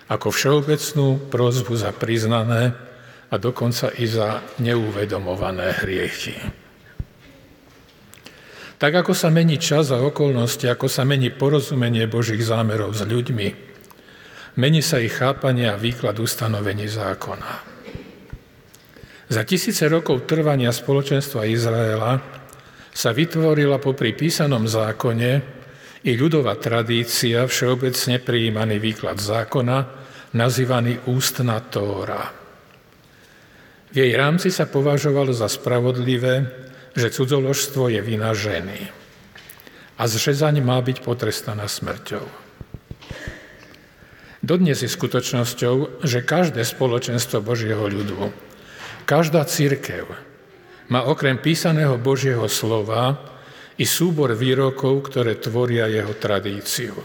ako 0.09 0.33
všeobecnú 0.33 1.29
prozbu 1.29 1.77
za 1.77 1.93
priznané 1.93 2.73
a 3.33 3.41
dokonca 3.41 3.89
i 3.97 4.05
za 4.05 4.45
neuvedomované 4.61 5.81
hriechy. 5.81 6.37
Tak 8.77 8.93
ako 8.93 9.17
sa 9.17 9.33
mení 9.33 9.57
čas 9.57 9.89
a 9.95 10.03
okolnosti, 10.03 10.69
ako 10.69 10.91
sa 10.91 11.09
mení 11.09 11.33
porozumenie 11.33 12.05
Božích 12.11 12.45
zámerov 12.45 12.93
s 12.93 13.07
ľuďmi, 13.07 13.49
mení 14.61 14.83
sa 14.85 15.01
ich 15.01 15.17
chápanie 15.17 15.71
a 15.71 15.81
výklad 15.81 16.19
ustanovení 16.21 16.91
zákona. 16.91 17.73
Za 19.33 19.49
tisíce 19.49 19.89
rokov 19.89 20.29
trvania 20.29 20.75
spoločenstva 20.75 21.49
Izraela 21.49 22.21
sa 22.93 23.17
vytvorila 23.17 23.81
popri 23.81 24.13
písanom 24.13 24.69
zákone 24.69 25.31
i 26.05 26.13
ľudová 26.19 26.61
tradícia, 26.61 27.49
všeobecne 27.49 28.21
prijímaný 28.21 28.77
výklad 28.77 29.17
zákona, 29.17 29.79
nazývaný 30.37 31.01
ústna 31.09 31.65
Tóra. 31.65 32.42
V 33.93 34.01
jej 34.01 34.13
rámci 34.17 34.49
sa 34.49 34.65
považovalo 34.65 35.37
za 35.37 35.53
spravodlivé, 35.53 36.49
že 36.97 37.13
cudzoložstvo 37.13 37.93
je 37.93 38.01
vina 38.01 38.33
ženy 38.33 38.89
a 40.01 40.03
zřezaň 40.09 40.65
má 40.65 40.81
byť 40.81 41.05
potrestaná 41.05 41.69
smrťou. 41.69 42.25
Dodnes 44.43 44.81
je 44.81 44.89
skutočnosťou, 44.89 46.03
že 46.03 46.25
každé 46.25 46.65
spoločenstvo 46.65 47.45
Božieho 47.45 47.85
ľudu 47.87 48.33
Každá 49.03 49.45
církev 49.45 50.09
má 50.89 51.05
okrem 51.05 51.37
písaného 51.37 51.99
Božieho 51.99 52.49
slova 52.49 53.19
i 53.77 53.85
súbor 53.85 54.33
výrokov, 54.33 55.11
ktoré 55.11 55.37
tvoria 55.37 55.91
jeho 55.91 56.15
tradíciu. 56.17 56.97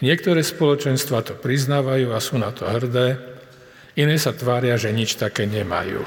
Niektoré 0.00 0.40
spoločenstva 0.40 1.24
to 1.24 1.34
priznávajú 1.36 2.12
a 2.12 2.18
sú 2.20 2.40
na 2.40 2.48
to 2.52 2.68
hrdé, 2.68 3.35
iné 3.96 4.16
sa 4.20 4.36
tvária, 4.36 4.76
že 4.76 4.92
nič 4.92 5.16
také 5.16 5.48
nemajú. 5.48 6.04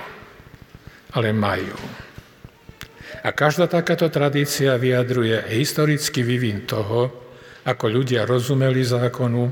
Ale 1.18 1.34
majú. 1.34 1.76
A 3.26 3.36
každá 3.36 3.68
takáto 3.68 4.08
tradícia 4.08 4.80
vyjadruje 4.80 5.50
historický 5.52 6.24
vývin 6.24 6.64
toho, 6.64 7.12
ako 7.68 7.86
ľudia 7.92 8.24
rozumeli 8.24 8.86
zákonu, 8.86 9.52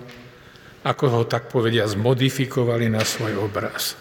ako 0.88 1.06
ho 1.12 1.21
tak 1.28 1.52
povedia 1.52 1.84
zmodifikovali 1.84 2.88
na 2.88 3.04
svoj 3.04 3.43
obraz. 3.43 4.00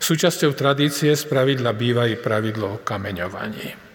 Súčasťou 0.00 0.56
tradície 0.56 1.12
z 1.12 1.24
pravidla 1.28 1.76
býva 1.76 2.08
i 2.08 2.16
pravidlo 2.16 2.80
o 2.80 2.82
kameňovaní. 2.82 3.92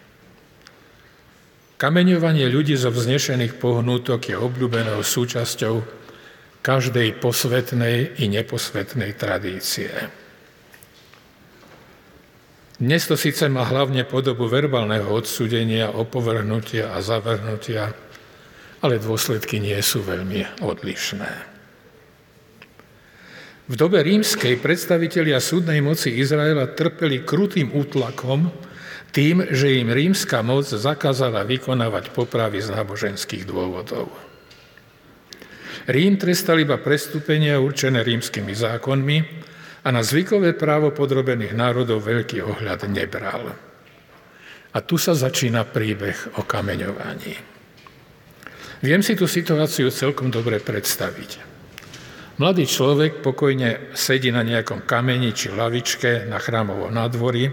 Kameňovanie 1.75 2.47
ľudí 2.47 2.79
zo 2.79 2.87
vznešených 2.87 3.59
pohnútok 3.59 4.31
je 4.31 4.35
obľúbenou 4.39 5.03
súčasťou 5.03 6.04
každej 6.65 7.21
posvetnej 7.21 8.17
i 8.17 8.25
neposvetnej 8.25 9.13
tradície. 9.13 9.93
Dnes 12.81 13.05
to 13.05 13.13
síce 13.13 13.45
má 13.53 13.69
hlavne 13.69 14.01
podobu 14.01 14.49
verbálneho 14.49 15.05
odsúdenia, 15.13 15.93
opovrhnutia 15.93 16.89
a 16.89 17.05
zavrhnutia, 17.05 17.93
ale 18.81 18.97
dôsledky 18.97 19.61
nie 19.61 19.77
sú 19.77 20.01
veľmi 20.01 20.65
odlišné. 20.65 21.31
V 23.69 23.73
dobe 23.77 24.01
rímskej 24.01 24.57
predstavitelia 24.57 25.37
súdnej 25.37 25.85
moci 25.85 26.17
Izraela 26.17 26.73
trpeli 26.73 27.21
krutým 27.21 27.77
útlakom, 27.77 28.49
tým, 29.13 29.53
že 29.53 29.69
im 29.79 29.93
rímska 29.93 30.41
moc 30.41 30.65
zakázala 30.65 31.45
vykonávať 31.45 32.09
popravy 32.11 32.59
z 32.59 32.73
náboženských 32.73 33.45
dôvodov. 33.47 34.24
Rím 35.85 36.17
trestal 36.17 36.65
iba 36.65 36.81
prestúpenia 36.81 37.61
určené 37.61 38.01
rímskymi 38.01 38.57
zákonmi 38.57 39.17
a 39.85 39.93
na 39.93 40.01
zvykové 40.01 40.57
právo 40.57 40.89
podrobených 40.89 41.53
národov 41.53 42.01
veľký 42.01 42.41
ohľad 42.41 42.89
nebral. 42.89 43.53
A 44.73 44.77
tu 44.81 44.97
sa 44.97 45.13
začína 45.13 45.61
príbeh 45.69 46.41
o 46.41 46.43
kameňovaní. 46.43 47.37
Viem 48.81 49.05
si 49.05 49.13
tú 49.13 49.29
situáciu 49.29 49.93
celkom 49.93 50.33
dobre 50.33 50.57
predstaviť. 50.57 51.53
Mladý 52.41 52.65
človek 52.65 53.21
pokojne 53.21 53.93
sedí 53.93 54.33
na 54.33 54.41
nejakom 54.41 54.89
kameni 54.89 55.37
či 55.37 55.53
lavičke 55.53 56.25
na 56.25 56.41
chrámovom 56.41 56.91
nádvorí 56.91 57.47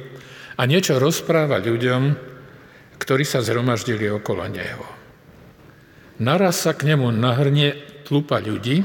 a 0.57 0.63
niečo 0.65 0.97
rozpráva 0.97 1.61
ľuďom, 1.61 2.03
ktorí 2.97 3.29
sa 3.29 3.45
zhromaždili 3.45 4.09
okolo 4.09 4.49
neho. 4.49 4.83
Naraz 6.19 6.65
sa 6.65 6.73
k 6.73 6.91
nemu 6.91 7.13
nahrne 7.13 7.92
tlupa 8.03 8.43
ľudí, 8.43 8.83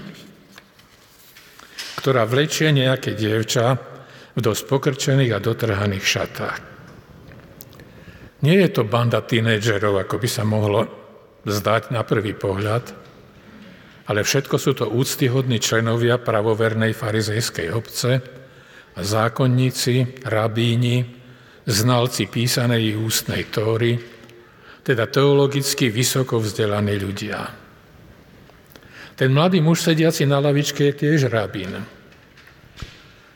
ktorá 1.97 2.23
vlečie 2.23 2.71
nejaké 2.71 3.17
dievča 3.17 3.75
v 4.37 4.39
dosť 4.39 4.63
pokrčených 4.69 5.33
a 5.33 5.43
dotrhaných 5.43 6.05
šatách. 6.05 6.57
Nie 8.45 8.61
je 8.63 8.69
to 8.69 8.85
banda 8.85 9.25
tínedžerov, 9.25 9.97
ako 9.97 10.21
by 10.21 10.29
sa 10.29 10.45
mohlo 10.45 10.85
zdať 11.41 11.89
na 11.89 12.05
prvý 12.05 12.37
pohľad, 12.37 12.93
ale 14.07 14.23
všetko 14.23 14.55
sú 14.55 14.71
to 14.77 14.85
úctyhodní 14.87 15.57
členovia 15.57 16.21
pravovernej 16.21 16.93
farizejskej 16.93 17.67
obce, 17.73 18.21
zákonníci, 18.95 20.23
rabíni, 20.29 21.03
znalci 21.67 22.29
písanej 22.31 22.95
ústnej 22.95 23.51
tóry, 23.51 23.99
teda 24.85 25.09
teologicky 25.11 25.91
vysoko 25.91 26.39
vzdelaní 26.39 26.95
ľudia. 26.95 27.66
Ten 29.17 29.33
mladý 29.33 29.65
muž 29.65 29.81
sediaci 29.81 30.29
na 30.29 30.37
lavičke 30.37 30.93
je 30.93 30.93
tiež 30.93 31.33
rabín. 31.33 31.73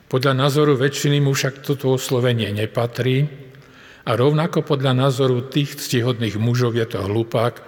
Podľa 0.06 0.38
názoru 0.38 0.78
väčšiny 0.78 1.18
mu 1.26 1.34
však 1.34 1.66
toto 1.66 1.98
oslovenie 1.98 2.54
nepatrí 2.54 3.26
a 4.06 4.14
rovnako 4.14 4.62
podľa 4.62 4.94
názoru 4.94 5.42
tých 5.50 5.82
ctihodných 5.82 6.38
mužov 6.38 6.78
je 6.78 6.86
to 6.86 7.02
hlupák 7.02 7.66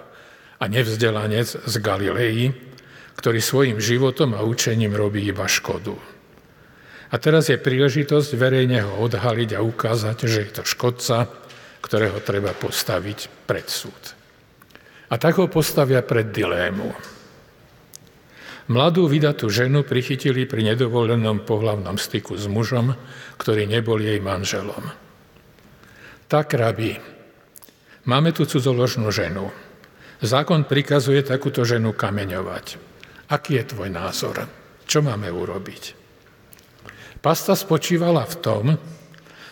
a 0.62 0.64
nevzdelanec 0.70 1.58
z 1.58 1.74
Galilei, 1.82 2.54
ktorý 3.18 3.42
svojim 3.42 3.78
životom 3.82 4.38
a 4.38 4.46
učením 4.46 4.94
robí 4.94 5.26
iba 5.26 5.50
škodu. 5.50 5.98
A 7.10 7.14
teraz 7.18 7.50
je 7.50 7.58
príležitosť 7.58 8.38
verejne 8.38 8.86
ho 8.86 9.10
odhaliť 9.10 9.58
a 9.58 9.64
ukázať, 9.64 10.16
že 10.30 10.38
je 10.46 10.50
to 10.54 10.62
škodca, 10.62 11.26
ktorého 11.82 12.22
treba 12.22 12.54
postaviť 12.54 13.42
pred 13.42 13.66
súd. 13.66 14.14
A 15.10 15.18
tak 15.18 15.42
ho 15.42 15.50
postavia 15.50 15.98
pred 16.06 16.30
dilému. 16.30 17.13
Mladú 18.64 19.04
vydatú 19.04 19.52
ženu 19.52 19.84
prichytili 19.84 20.48
pri 20.48 20.72
nedovolenom 20.72 21.44
pohlavnom 21.44 22.00
styku 22.00 22.32
s 22.40 22.48
mužom, 22.48 22.96
ktorý 23.36 23.68
nebol 23.68 24.00
jej 24.00 24.16
manželom. 24.24 24.88
Tak, 26.32 26.56
rabi, 26.56 26.96
máme 28.08 28.32
tu 28.32 28.48
cudzoložnú 28.48 29.12
ženu. 29.12 29.52
Zákon 30.24 30.64
prikazuje 30.64 31.20
takúto 31.20 31.68
ženu 31.68 31.92
kameňovať. 31.92 32.80
Aký 33.28 33.60
je 33.60 33.68
tvoj 33.68 33.92
názor? 33.92 34.48
Čo 34.88 35.04
máme 35.04 35.28
urobiť? 35.28 35.82
Pasta 37.20 37.52
spočívala 37.52 38.24
v 38.24 38.36
tom, 38.40 38.64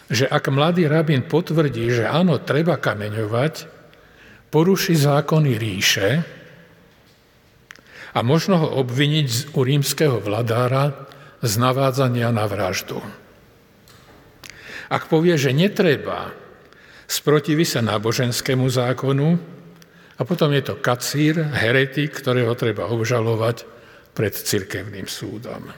že 0.09 0.25
ak 0.25 0.49
mladý 0.49 0.89
rabín 0.89 1.29
potvrdí, 1.29 2.01
že 2.01 2.05
áno, 2.09 2.41
treba 2.41 2.81
kameňovať, 2.81 3.69
poruší 4.49 4.97
zákony 4.97 5.51
ríše 5.61 6.09
a 8.13 8.19
možno 8.21 8.61
ho 8.61 8.69
obviniť 8.85 9.57
u 9.57 9.61
rímskeho 9.65 10.21
vladára 10.21 11.09
z 11.41 11.53
navádzania 11.59 12.29
na 12.31 12.45
vraždu. 12.45 13.01
Ak 14.93 15.09
povie, 15.09 15.41
že 15.41 15.57
netreba, 15.57 16.37
sprotiví 17.09 17.65
sa 17.65 17.81
náboženskému 17.81 18.69
zákonu 18.69 19.41
a 20.17 20.23
potom 20.29 20.53
je 20.53 20.63
to 20.63 20.77
kacír, 20.77 21.41
heretik, 21.57 22.13
ktorého 22.13 22.53
treba 22.53 22.93
obžalovať 22.93 23.65
pred 24.13 24.37
cirkevným 24.37 25.09
súdom. 25.09 25.73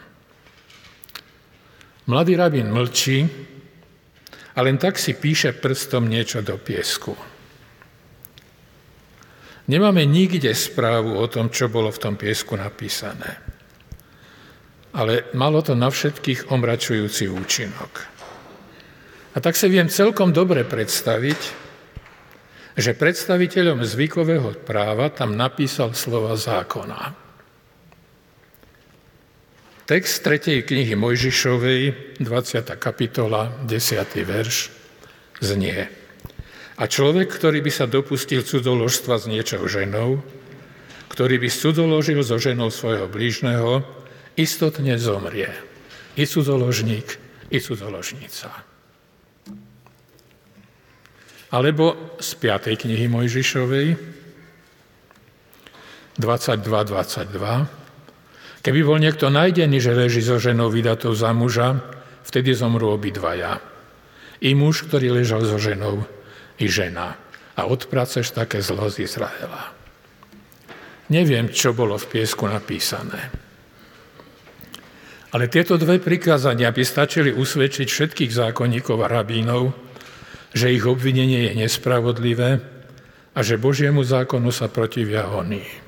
Mladý 2.04 2.34
rabín 2.36 2.68
mlčí 2.68 3.24
a 4.54 4.58
len 4.60 4.76
tak 4.76 4.98
si 4.98 5.14
píše 5.14 5.54
prstom 5.56 6.10
niečo 6.10 6.42
do 6.42 6.58
piesku. 6.58 7.33
Nemáme 9.64 10.04
nikde 10.04 10.52
správu 10.52 11.16
o 11.16 11.24
tom, 11.24 11.48
čo 11.48 11.72
bolo 11.72 11.88
v 11.88 12.02
tom 12.02 12.14
piesku 12.20 12.52
napísané. 12.52 13.40
Ale 14.92 15.32
malo 15.32 15.64
to 15.64 15.72
na 15.72 15.88
všetkých 15.88 16.52
omračujúci 16.52 17.32
účinok. 17.32 17.92
A 19.34 19.42
tak 19.42 19.56
si 19.56 19.66
viem 19.66 19.90
celkom 19.90 20.30
dobre 20.30 20.62
predstaviť, 20.62 21.40
že 22.76 22.92
predstaviteľom 22.92 23.82
zvykového 23.82 24.52
práva 24.62 25.10
tam 25.10 25.34
napísal 25.34 25.96
slova 25.96 26.36
zákona. 26.36 27.24
Text 29.84 30.24
3. 30.24 30.64
knihy 30.64 30.96
Mojžišovej, 30.96 31.82
20. 32.20 32.24
kapitola, 32.80 33.52
10. 33.68 34.28
verš, 34.28 34.72
znie. 35.44 36.03
A 36.74 36.90
človek, 36.90 37.30
ktorý 37.30 37.62
by 37.62 37.70
sa 37.70 37.86
dopustil 37.86 38.42
cudzoložstva 38.42 39.14
s 39.22 39.30
niečou 39.30 39.62
ženou, 39.70 40.18
ktorý 41.06 41.38
by 41.38 41.48
cudzoložil 41.48 42.18
so 42.26 42.34
ženou 42.42 42.74
svojho 42.74 43.06
blížneho, 43.06 43.86
istotne 44.34 44.98
zomrie. 44.98 45.54
I 46.18 46.26
cudzoložník, 46.26 47.06
i 47.54 47.58
cudzoložnica. 47.62 48.50
Alebo 51.54 52.18
z 52.18 52.30
5. 52.34 52.74
knihy 52.74 53.06
Mojžišovej, 53.06 53.94
22.22, 56.18 57.84
Keby 58.64 58.80
bol 58.80 58.96
niekto 58.96 59.28
najdený, 59.28 59.76
že 59.76 59.92
leží 59.92 60.24
so 60.24 60.40
ženou 60.40 60.72
vydatou 60.72 61.12
za 61.12 61.36
muža, 61.36 61.84
vtedy 62.24 62.56
zomrú 62.56 62.96
obidvaja. 62.96 63.60
I 64.40 64.56
muž, 64.56 64.88
ktorý 64.88 65.20
ležal 65.20 65.44
so 65.44 65.60
ženou, 65.60 66.08
i 66.58 66.66
žena. 66.70 67.18
A 67.54 67.70
odpraceš 67.70 68.34
také 68.34 68.58
zlo 68.58 68.90
z 68.90 69.06
Izraela. 69.06 69.70
Neviem, 71.06 71.52
čo 71.52 71.70
bolo 71.70 71.94
v 71.94 72.18
piesku 72.18 72.50
napísané. 72.50 73.30
Ale 75.30 75.50
tieto 75.50 75.78
dve 75.78 76.02
prikázania 76.02 76.74
by 76.74 76.82
stačili 76.82 77.30
usvedčiť 77.30 77.86
všetkých 77.86 78.32
zákonníkov 78.34 79.02
a 79.02 79.10
rabínov, 79.10 79.74
že 80.54 80.70
ich 80.70 80.86
obvinenie 80.86 81.50
je 81.50 81.66
nespravodlivé 81.66 82.50
a 83.34 83.38
že 83.42 83.58
Božiemu 83.58 84.06
zákonu 84.06 84.54
sa 84.54 84.70
protivia 84.70 85.26
oni 85.30 85.84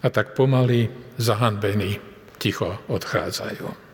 a 0.00 0.08
tak 0.08 0.32
pomaly 0.32 0.88
zahanbení 1.20 2.00
ticho 2.40 2.80
odchádzajú. 2.88 3.89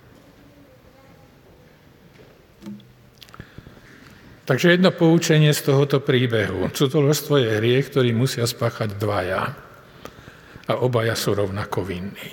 Takže 4.46 4.78
jedno 4.78 4.94
poučenie 4.94 5.50
z 5.50 5.66
tohoto 5.66 5.98
príbehu. 5.98 6.70
Cudzoložstvo 6.70 7.34
je 7.42 7.58
hriech, 7.58 7.90
ktorý 7.90 8.14
musia 8.14 8.46
spáchať 8.46 8.94
dvaja. 8.94 9.42
A 10.70 10.72
obaja 10.78 11.18
sú 11.18 11.34
rovnako 11.34 11.82
vinní. 11.82 12.30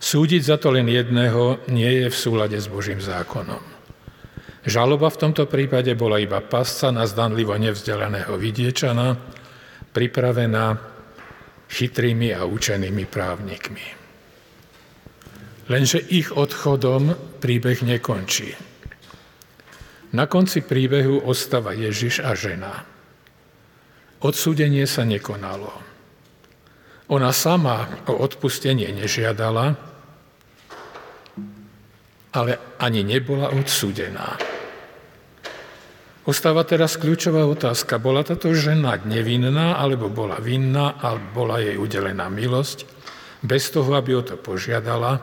Súdiť 0.00 0.42
za 0.42 0.56
to 0.56 0.72
len 0.72 0.88
jedného 0.88 1.68
nie 1.68 2.00
je 2.00 2.08
v 2.08 2.16
súlade 2.16 2.56
s 2.56 2.64
Božím 2.64 2.98
zákonom. 2.98 3.60
Žaloba 4.64 5.12
v 5.12 5.20
tomto 5.20 5.44
prípade 5.44 5.92
bola 5.92 6.16
iba 6.16 6.40
pasca 6.40 6.88
na 6.88 7.04
zdanlivo 7.04 7.52
nevzdelaného 7.60 8.32
vidiečana, 8.40 9.12
pripravená 9.92 10.80
chytrými 11.68 12.32
a 12.32 12.48
učenými 12.48 13.04
právnikmi. 13.04 13.86
Lenže 15.68 16.00
ich 16.08 16.32
odchodom 16.32 17.36
príbeh 17.36 17.84
nekončí. 17.84 18.71
Na 20.12 20.28
konci 20.28 20.60
príbehu 20.60 21.24
ostáva 21.24 21.72
Ježiš 21.72 22.20
a 22.20 22.36
žena. 22.36 22.84
Odsúdenie 24.20 24.84
sa 24.84 25.08
nekonalo. 25.08 25.72
Ona 27.08 27.32
sama 27.32 27.88
o 28.06 28.20
odpustenie 28.20 28.92
nežiadala, 28.92 29.72
ale 32.32 32.52
ani 32.76 33.04
nebola 33.04 33.52
odsúdená. 33.56 34.36
Ostáva 36.22 36.62
teraz 36.62 37.00
kľúčová 37.00 37.42
otázka. 37.48 37.98
Bola 37.98 38.22
táto 38.22 38.54
žena 38.54 38.94
nevinná, 39.02 39.74
alebo 39.74 40.06
bola 40.06 40.38
vinná, 40.38 40.94
alebo 41.02 41.44
bola 41.44 41.58
jej 41.58 41.74
udelená 41.74 42.30
milosť, 42.30 42.86
bez 43.42 43.74
toho, 43.74 43.90
aby 43.98 44.14
o 44.14 44.22
to 44.22 44.38
požiadala, 44.38 45.18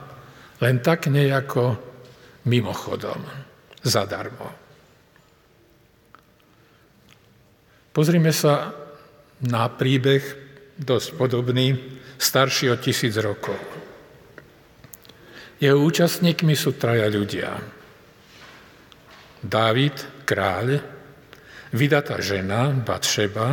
len 0.59 0.83
tak 0.83 1.07
nejako 1.07 1.79
mimochodom, 2.51 3.23
zadarmo. 3.79 4.68
Pozrime 7.89 8.29
sa 8.29 8.69
na 9.41 9.65
príbeh 9.71 10.21
dosť 10.77 11.09
podobný, 11.17 11.75
starší 12.21 12.69
o 12.69 12.75
tisíc 12.77 13.15
rokov. 13.17 13.57
Jeho 15.59 15.75
účastníkmi 15.75 16.55
sú 16.55 16.79
traja 16.79 17.11
ľudia. 17.11 17.59
Dávid, 19.43 20.23
kráľ, 20.23 20.79
vydatá 21.75 22.19
žena, 22.23 22.71
Batšeba 22.71 23.47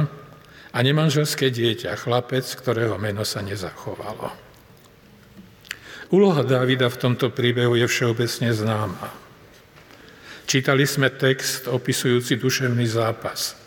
a 0.70 0.78
nemanželské 0.82 1.50
dieťa, 1.50 1.98
chlapec, 1.98 2.46
ktorého 2.46 2.94
meno 2.98 3.26
sa 3.26 3.42
nezachovalo. 3.42 4.30
Úloha 6.14 6.46
Dávida 6.46 6.86
v 6.86 7.00
tomto 7.02 7.34
príbehu 7.34 7.74
je 7.74 7.86
všeobecne 7.90 8.54
známa. 8.54 9.10
Čítali 10.46 10.86
sme 10.86 11.10
text 11.10 11.66
opisujúci 11.66 12.38
duševný 12.38 12.86
zápas– 12.86 13.40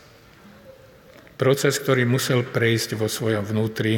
Proces, 1.40 1.80
ktorý 1.80 2.04
musel 2.04 2.44
prejsť 2.44 3.00
vo 3.00 3.08
svojom 3.08 3.48
vnútri, 3.48 3.96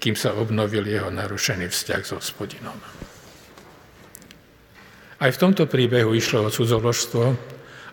kým 0.00 0.16
sa 0.16 0.32
obnovil 0.32 0.88
jeho 0.88 1.12
narušený 1.12 1.68
vzťah 1.68 2.02
s 2.08 2.16
hospodinom. 2.16 2.78
Aj 5.20 5.28
v 5.28 5.40
tomto 5.44 5.68
príbehu 5.68 6.16
išlo 6.16 6.48
o 6.48 6.48
cudzoložstvo, 6.48 7.24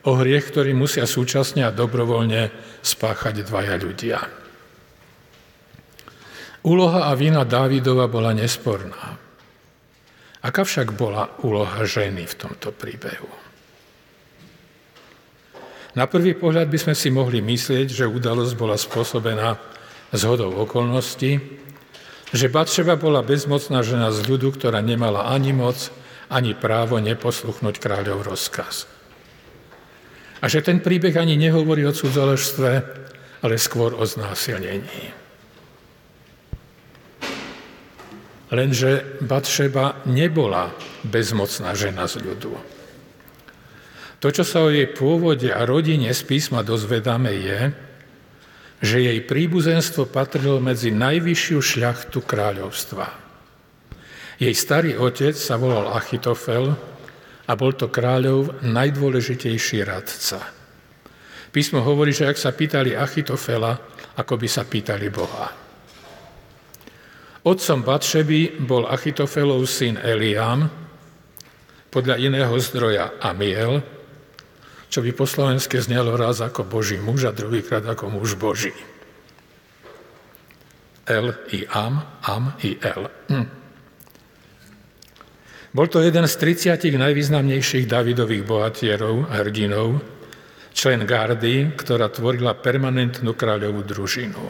o 0.07 0.11
hriech, 0.15 0.47
ktorý 0.47 0.71
musia 0.71 1.03
súčasne 1.03 1.67
a 1.67 1.75
dobrovoľne 1.75 2.47
spáchať 2.79 3.43
dvaja 3.43 3.75
ľudia. 3.75 4.23
Úloha 6.63 7.11
a 7.11 7.13
vina 7.19 7.43
Dávidova 7.43 8.07
bola 8.07 8.31
nesporná. 8.31 9.19
Aká 10.39 10.63
však 10.63 10.95
bola 10.95 11.35
úloha 11.43 11.83
ženy 11.83 12.23
v 12.23 12.35
tomto 12.39 12.71
príbehu? 12.71 13.46
Na 15.97 16.05
prvý 16.05 16.37
pohľad 16.37 16.69
by 16.69 16.77
sme 16.77 16.93
si 16.93 17.09
mohli 17.09 17.41
myslieť, 17.41 17.89
že 17.89 18.05
udalosť 18.05 18.53
bola 18.53 18.77
spôsobená 18.77 19.57
zhodou 20.13 20.53
okolností, 20.61 21.41
že 22.29 22.53
Batšeba 22.53 23.01
bola 23.01 23.25
bezmocná 23.25 23.81
žena 23.81 24.13
z 24.13 24.21
ľudu, 24.29 24.53
ktorá 24.53 24.77
nemala 24.85 25.25
ani 25.33 25.57
moc, 25.57 25.89
ani 26.29 26.53
právo 26.53 27.01
neposluchnúť 27.01 27.81
kráľov 27.81 28.29
rozkaz. 28.29 28.85
A 30.37 30.45
že 30.45 30.61
ten 30.61 30.85
príbeh 30.85 31.17
ani 31.17 31.33
nehovorí 31.33 31.81
o 31.89 31.95
cudzoložstve, 31.95 32.71
ale 33.41 33.55
skôr 33.57 33.97
o 33.97 34.05
znásilnení. 34.05 35.17
Lenže 38.53 39.17
Batšeba 39.25 40.05
nebola 40.05 40.69
bezmocná 41.01 41.73
žena 41.73 42.05
z 42.05 42.21
ľudu. 42.21 42.76
To, 44.17 44.33
čo 44.33 44.41
sa 44.41 44.65
o 44.65 44.73
jej 44.73 44.89
pôvode 44.89 45.53
a 45.53 45.61
rodine 45.61 46.09
z 46.09 46.21
písma 46.25 46.65
dozvedáme, 46.65 47.29
je, 47.37 47.61
že 48.81 48.97
jej 49.01 49.19
príbuzenstvo 49.21 50.09
patrilo 50.09 50.57
medzi 50.57 50.89
najvyššiu 50.89 51.57
šľachtu 51.61 52.19
kráľovstva. 52.25 53.05
Jej 54.37 54.53
starý 54.53 54.97
otec 54.97 55.33
sa 55.33 55.57
volal 55.57 55.93
Achitofel 55.93 56.73
a 57.45 57.51
bol 57.57 57.73
to 57.73 57.89
kráľov 57.89 58.61
najdôležitejší 58.65 59.85
radca. 59.85 60.41
Písmo 61.49 61.81
hovorí, 61.81 62.13
že 62.13 62.29
ak 62.29 62.37
sa 62.37 62.53
pýtali 62.53 62.93
Achitofela, 62.93 63.77
ako 64.17 64.33
by 64.37 64.47
sa 64.49 64.65
pýtali 64.65 65.09
Boha. 65.09 65.49
Otcom 67.45 67.79
Batšeby 67.81 68.61
bol 68.65 68.85
Achitofelov 68.89 69.65
syn 69.65 69.97
Eliam, 69.97 70.69
podľa 71.87 72.19
iného 72.19 72.53
zdroja 72.61 73.17
Amiel, 73.23 73.96
čo 74.97 75.05
by 75.05 75.13
po 75.13 75.29
slovensky 75.29 75.77
znelo 75.77 76.17
raz 76.17 76.41
ako 76.41 76.65
Boží 76.65 76.97
muž 76.97 77.29
a 77.29 77.31
druhýkrát 77.37 77.85
ako 77.85 78.17
muž 78.17 78.33
Boží. 78.33 78.73
L 81.05 81.37
i 81.53 81.69
am, 81.69 82.01
am 82.25 82.57
i 82.65 82.81
L. 82.81 83.05
Hm. 83.29 83.45
Bol 85.69 85.85
to 85.93 86.01
jeden 86.01 86.25
z 86.25 86.33
30 86.73 86.97
najvýznamnejších 86.97 87.85
Davidových 87.85 88.41
bohatierov 88.41 89.29
a 89.29 89.45
hrdinov, 89.45 90.01
člen 90.73 91.05
gardy, 91.05 91.77
ktorá 91.77 92.09
tvorila 92.09 92.57
permanentnú 92.57 93.37
kráľovú 93.37 93.85
družinu. 93.85 94.49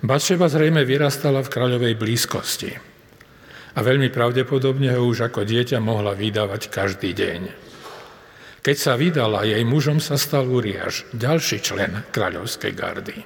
Batšeba 0.00 0.48
zrejme 0.48 0.80
vyrastala 0.88 1.44
v 1.44 1.52
kráľovej 1.52 1.92
blízkosti 2.00 2.72
a 3.76 3.78
veľmi 3.84 4.08
pravdepodobne 4.08 4.96
ho 4.96 5.04
už 5.04 5.28
ako 5.28 5.44
dieťa 5.44 5.76
mohla 5.76 6.16
vydávať 6.16 6.72
každý 6.72 7.12
deň. 7.12 7.65
Keď 8.66 8.74
sa 8.82 8.98
vydala, 8.98 9.46
jej 9.46 9.62
mužom 9.62 10.02
sa 10.02 10.18
stal 10.18 10.50
Uriáš, 10.50 11.06
ďalší 11.14 11.62
člen 11.62 12.02
kráľovskej 12.10 12.72
gardy. 12.74 13.22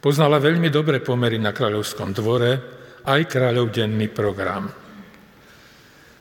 Poznala 0.00 0.40
veľmi 0.40 0.72
dobre 0.72 1.04
pomery 1.04 1.36
na 1.36 1.52
kráľovskom 1.52 2.16
dvore, 2.16 2.56
aj 3.04 3.28
kráľov 3.28 3.68
denný 3.68 4.08
program. 4.08 4.72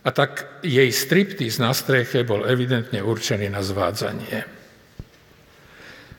A 0.03 0.09
tak 0.11 0.59
jej 0.67 0.91
striptiz 0.91 1.63
na 1.63 1.71
streche 1.71 2.27
bol 2.27 2.43
evidentne 2.43 2.99
určený 2.99 3.47
na 3.47 3.63
zvádzanie. 3.63 4.43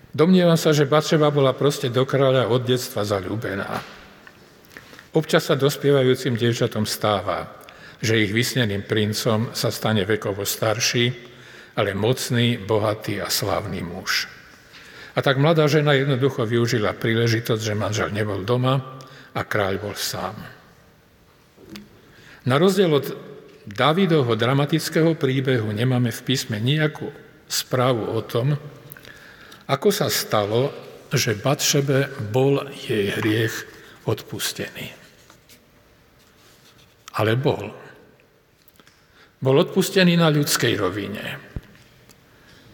Domnievam 0.09 0.57
sa, 0.57 0.73
že 0.73 0.89
Bačeva 0.89 1.29
bola 1.29 1.53
proste 1.53 1.93
do 1.93 2.09
kráľa 2.09 2.49
od 2.49 2.65
detstva 2.65 3.05
zalúbená. 3.05 3.77
Občas 5.13 5.45
sa 5.45 5.53
dospievajúcim 5.53 6.33
dievčatom 6.33 6.89
stáva, 6.89 7.61
že 8.01 8.25
ich 8.25 8.33
vysneným 8.33 8.89
princom 8.89 9.53
sa 9.53 9.69
stane 9.69 10.09
vekovo 10.09 10.49
starší 10.49 11.28
ale 11.79 11.95
mocný, 11.95 12.59
bohatý 12.59 13.23
a 13.23 13.31
slávny 13.31 13.87
muž. 13.87 14.27
A 15.15 15.23
tak 15.23 15.39
mladá 15.39 15.71
žena 15.71 15.95
jednoducho 15.95 16.43
využila 16.43 16.95
príležitosť, 16.99 17.63
že 17.63 17.79
manžel 17.79 18.11
nebol 18.11 18.43
doma 18.43 18.99
a 19.35 19.41
kráľ 19.47 19.79
bol 19.79 19.95
sám. 19.95 20.35
Na 22.47 22.59
rozdiel 22.59 22.91
od 22.91 23.07
Davidovho 23.69 24.35
dramatického 24.35 25.15
príbehu 25.15 25.71
nemáme 25.71 26.09
v 26.09 26.25
písme 26.25 26.57
nejakú 26.59 27.13
správu 27.47 28.11
o 28.17 28.21
tom, 28.25 28.57
ako 29.69 29.89
sa 29.93 30.09
stalo, 30.09 30.73
že 31.13 31.37
Batšebe 31.37 32.31
bol 32.33 32.65
jej 32.73 33.13
hriech 33.13 33.55
odpustený. 34.09 34.97
Ale 37.21 37.37
bol. 37.37 37.69
Bol 39.39 39.57
odpustený 39.61 40.17
na 40.17 40.33
ľudskej 40.33 40.73
rovine. 40.81 41.48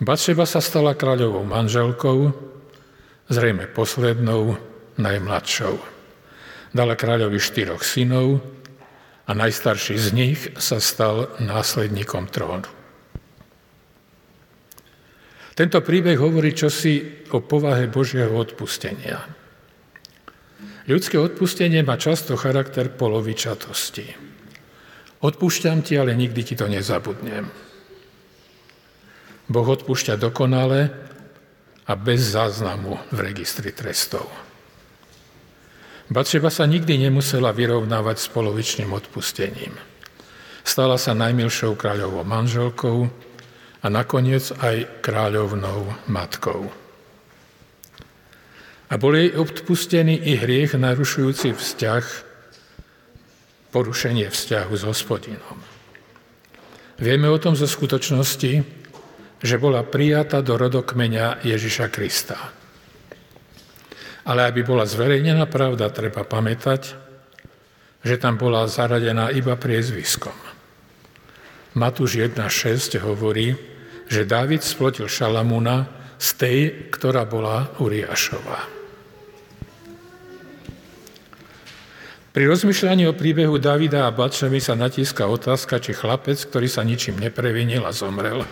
Batšeba 0.02 0.42
sa 0.42 0.58
stala 0.58 0.98
kráľovou 0.98 1.46
manželkou, 1.46 2.34
zrejme 3.30 3.70
poslednou, 3.70 4.58
najmladšou. 4.98 5.78
Dala 6.74 6.98
kráľovi 6.98 7.38
štyroch 7.38 7.86
synov 7.86 8.42
a 9.26 9.30
najstarší 9.38 9.94
z 9.94 10.08
nich 10.10 10.40
sa 10.58 10.82
stal 10.82 11.30
následníkom 11.38 12.26
trónu. 12.26 12.66
Tento 15.54 15.78
príbeh 15.78 16.18
hovorí 16.18 16.50
čosi 16.50 17.22
o 17.30 17.38
povahe 17.38 17.86
Božieho 17.86 18.34
odpustenia. 18.34 19.22
Ľudské 20.90 21.14
odpustenie 21.22 21.86
má 21.86 21.94
často 21.94 22.34
charakter 22.34 22.90
polovičatosti. 22.90 24.10
Odpúšťam 25.22 25.86
ti, 25.86 25.94
ale 25.94 26.18
nikdy 26.18 26.42
ti 26.42 26.54
to 26.58 26.66
nezabudnem. 26.66 27.46
Boh 29.44 29.68
odpúšťa 29.68 30.16
dokonale 30.16 30.88
a 31.84 31.92
bez 31.92 32.32
záznamu 32.32 32.96
v 33.12 33.18
registri 33.20 33.72
trestov. 33.76 34.24
Batšeba 36.08 36.52
sa 36.52 36.68
nikdy 36.68 37.08
nemusela 37.08 37.52
vyrovnávať 37.52 38.16
s 38.20 38.28
polovičným 38.28 38.92
odpustením. 38.92 39.72
Stala 40.64 40.96
sa 40.96 41.12
najmilšou 41.12 41.76
kráľovou 41.76 42.24
manželkou 42.24 43.08
a 43.84 43.86
nakoniec 43.92 44.48
aj 44.64 45.04
kráľovnou 45.04 46.08
matkou. 46.08 46.72
A 48.88 48.94
bol 48.96 49.12
jej 49.16 49.32
odpustený 49.32 50.24
i 50.28 50.40
hriech 50.40 50.76
narušujúci 50.76 51.56
vzťah, 51.56 52.04
porušenie 53.72 54.28
vzťahu 54.28 54.72
s 54.76 54.84
hospodinom. 54.86 55.58
Vieme 57.00 57.26
o 57.26 57.40
tom 57.42 57.58
zo 57.58 57.66
skutočnosti, 57.66 58.83
že 59.44 59.60
bola 59.60 59.84
prijata 59.84 60.40
do 60.40 60.56
rodokmeňa 60.56 61.44
Ježiša 61.44 61.92
Krista. 61.92 62.40
Ale 64.24 64.48
aby 64.48 64.64
bola 64.64 64.88
zverejnená 64.88 65.44
pravda, 65.52 65.92
treba 65.92 66.24
pamätať, 66.24 66.96
že 68.00 68.16
tam 68.16 68.40
bola 68.40 68.64
zaradená 68.64 69.28
iba 69.28 69.52
priezviskom. 69.52 70.32
Matúš 71.76 72.16
1.6 72.16 72.96
hovorí, 73.04 73.52
že 74.08 74.24
Dávid 74.24 74.64
splotil 74.64 75.12
Šalamúna 75.12 75.92
z 76.16 76.28
tej, 76.40 76.58
ktorá 76.88 77.28
bola 77.28 77.68
Uriášová. 77.84 78.64
Pri 82.32 82.44
rozmýšľaní 82.48 83.04
o 83.06 83.14
príbehu 83.14 83.60
Davida 83.60 84.08
a 84.08 84.14
Batševy 84.14 84.58
sa 84.58 84.72
natíska 84.72 85.28
otázka, 85.28 85.78
či 85.84 85.92
chlapec, 85.92 86.40
ktorý 86.48 86.66
sa 86.66 86.80
ničím 86.80 87.20
neprevinil 87.20 87.84
a 87.84 87.92
zomrel, 87.94 88.42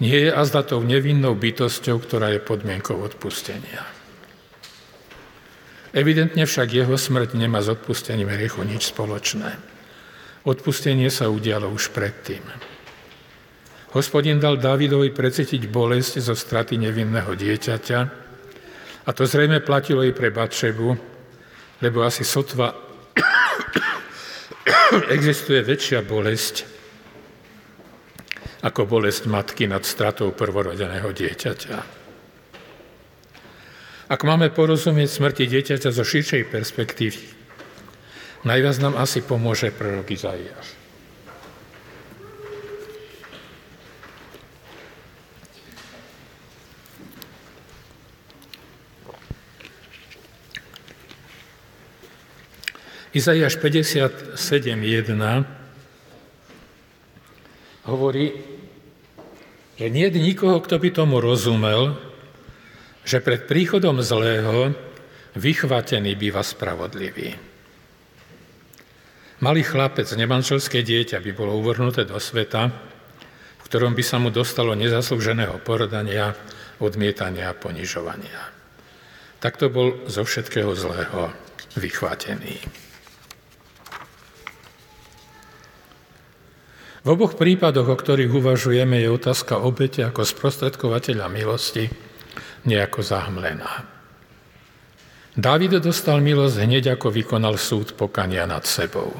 nie 0.00 0.28
je 0.28 0.30
azda 0.32 0.60
tou 0.60 0.84
nevinnou 0.84 1.32
bytosťou, 1.32 2.04
ktorá 2.04 2.36
je 2.36 2.40
podmienkou 2.44 3.00
odpustenia. 3.00 3.80
Evidentne 5.96 6.44
však 6.44 6.76
jeho 6.76 6.92
smrť 6.92 7.40
nemá 7.40 7.64
s 7.64 7.72
odpustením 7.72 8.28
hriechu 8.28 8.60
nič 8.68 8.92
spoločné. 8.92 9.56
Odpustenie 10.44 11.08
sa 11.08 11.32
udialo 11.32 11.72
už 11.72 11.96
predtým. 11.96 12.44
Hospodin 13.96 14.36
dal 14.36 14.60
Dávidovi 14.60 15.08
precítiť 15.08 15.72
bolesť 15.72 16.20
zo 16.20 16.36
straty 16.36 16.76
nevinného 16.76 17.32
dieťaťa 17.32 17.98
a 19.08 19.10
to 19.16 19.24
zrejme 19.24 19.64
platilo 19.64 20.04
i 20.04 20.12
pre 20.12 20.28
Batšebu, 20.28 20.88
lebo 21.80 22.04
asi 22.04 22.20
sotva 22.20 22.76
existuje 25.16 25.64
väčšia 25.64 26.04
bolesť 26.04 26.75
ako 28.66 28.98
bolesť 28.98 29.30
matky 29.30 29.70
nad 29.70 29.86
stratou 29.86 30.34
prvorodeného 30.34 31.14
dieťaťa. 31.14 31.78
Ak 34.10 34.26
máme 34.26 34.50
porozumieť 34.50 35.06
smrti 35.06 35.46
dieťaťa 35.46 35.94
zo 35.94 36.02
širšej 36.02 36.50
perspektívy, 36.50 37.22
najviac 38.42 38.82
nám 38.82 38.98
asi 38.98 39.22
pomôže 39.22 39.70
prorok 39.70 40.10
Izaiáš. 40.10 40.74
Izaiáš 53.16 53.56
57.1 53.56 54.36
hovorí, 57.86 58.55
že 59.76 59.86
nie 59.92 60.08
je 60.08 60.20
nikoho, 60.20 60.60
kto 60.64 60.80
by 60.80 60.88
tomu 60.92 61.20
rozumel, 61.20 61.96
že 63.06 63.20
pred 63.22 63.44
príchodom 63.44 64.00
zlého 64.00 64.72
vychvatený 65.36 66.16
býva 66.16 66.40
spravodlivý. 66.40 67.36
Malý 69.44 69.62
chlapec, 69.62 70.08
nemanželské 70.16 70.80
dieťa 70.80 71.20
by 71.20 71.30
bolo 71.36 71.60
uvrhnuté 71.60 72.08
do 72.08 72.16
sveta, 72.16 72.72
v 73.60 73.62
ktorom 73.68 73.92
by 73.92 74.00
sa 74.00 74.16
mu 74.16 74.32
dostalo 74.32 74.72
nezaslúženého 74.72 75.60
porodania, 75.60 76.32
odmietania 76.80 77.52
a 77.52 77.58
ponižovania. 77.58 78.40
Takto 79.36 79.68
bol 79.68 80.08
zo 80.08 80.24
všetkého 80.24 80.72
zlého 80.72 81.28
vychvatený. 81.76 82.85
V 87.06 87.14
oboch 87.14 87.38
prípadoch, 87.38 87.86
o 87.86 87.94
ktorých 87.94 88.34
uvažujeme, 88.34 88.98
je 88.98 89.06
otázka 89.14 89.62
obete 89.62 90.02
ako 90.02 90.26
sprostredkovateľa 90.26 91.30
milosti 91.30 91.86
nejako 92.66 92.98
zahmlená. 93.06 93.86
Dávid 95.38 95.78
dostal 95.78 96.18
milosť 96.18 96.66
hneď, 96.66 96.98
ako 96.98 97.14
vykonal 97.14 97.62
súd 97.62 97.94
pokania 97.94 98.42
nad 98.50 98.66
sebou. 98.66 99.14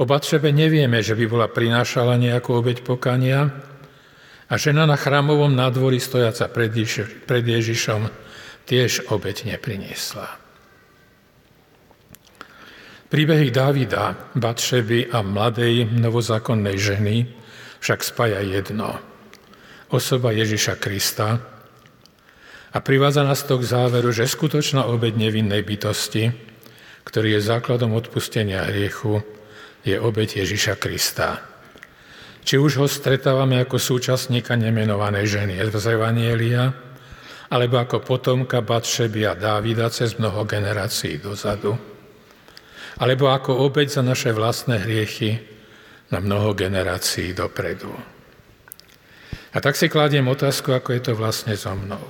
O 0.00 0.08
Batšebe 0.08 0.48
nevieme, 0.48 1.04
že 1.04 1.12
by 1.12 1.24
bola 1.28 1.52
prinášala 1.52 2.16
nejakú 2.16 2.56
obeď 2.56 2.80
pokania 2.80 3.52
a 4.48 4.54
žena 4.56 4.88
na 4.88 4.96
chrámovom 4.96 5.52
nádvorí 5.52 6.00
stojaca 6.00 6.48
pred 6.48 7.44
Ježišom 7.44 8.08
tiež 8.64 9.12
obeď 9.12 9.52
nepriniesla. 9.52 10.41
Príbehy 13.12 13.52
Dávida, 13.52 14.32
Batšeby 14.32 15.12
a 15.12 15.20
mladej 15.20 15.84
novozákonnej 15.84 16.80
ženy 16.80 17.28
však 17.84 18.00
spája 18.00 18.40
jedno. 18.40 18.96
Osoba 19.92 20.32
Ježiša 20.32 20.80
Krista 20.80 21.36
a 22.72 22.78
privádza 22.80 23.20
nás 23.20 23.44
to 23.44 23.60
k 23.60 23.68
záveru, 23.68 24.16
že 24.16 24.24
skutočná 24.24 24.88
obeď 24.88 25.28
nevinnej 25.28 25.60
bytosti, 25.60 26.32
ktorý 27.04 27.36
je 27.36 27.44
základom 27.52 27.92
odpustenia 27.92 28.64
hriechu, 28.72 29.20
je 29.84 30.00
obeď 30.00 30.48
Ježiša 30.48 30.80
Krista. 30.80 31.44
Či 32.48 32.56
už 32.56 32.80
ho 32.80 32.88
stretávame 32.88 33.60
ako 33.60 33.76
súčasníka 33.76 34.56
nemenovanej 34.56 35.28
ženy 35.28 35.60
z 35.60 35.84
Evanielia, 36.00 36.72
alebo 37.52 37.76
ako 37.76 38.00
potomka 38.08 38.64
Batšeby 38.64 39.28
a 39.28 39.36
Dávida 39.36 39.92
cez 39.92 40.16
mnoho 40.16 40.48
generácií 40.48 41.20
dozadu– 41.20 41.76
alebo 43.00 43.32
ako 43.32 43.64
obeď 43.64 43.88
za 44.00 44.02
naše 44.04 44.34
vlastné 44.34 44.84
hriechy 44.84 45.40
na 46.12 46.20
mnoho 46.20 46.52
generácií 46.52 47.32
dopredu. 47.32 47.88
A 49.52 49.60
tak 49.60 49.76
si 49.76 49.88
kladiem 49.88 50.28
otázku, 50.28 50.72
ako 50.72 50.96
je 50.96 51.02
to 51.04 51.12
vlastne 51.16 51.56
so 51.56 51.72
mnou. 51.72 52.04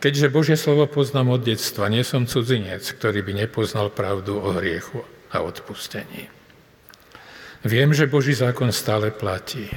Keďže 0.00 0.32
Božie 0.32 0.56
slovo 0.56 0.88
poznám 0.88 1.36
od 1.36 1.44
detstva, 1.44 1.92
nie 1.92 2.00
som 2.00 2.24
cudzinec, 2.24 2.80
ktorý 2.96 3.20
by 3.20 3.32
nepoznal 3.44 3.92
pravdu 3.92 4.40
o 4.40 4.56
hriechu 4.56 5.04
a 5.28 5.44
odpustení. 5.44 6.32
Viem, 7.60 7.92
že 7.92 8.08
Boží 8.08 8.32
zákon 8.32 8.72
stále 8.72 9.12
platí. 9.12 9.68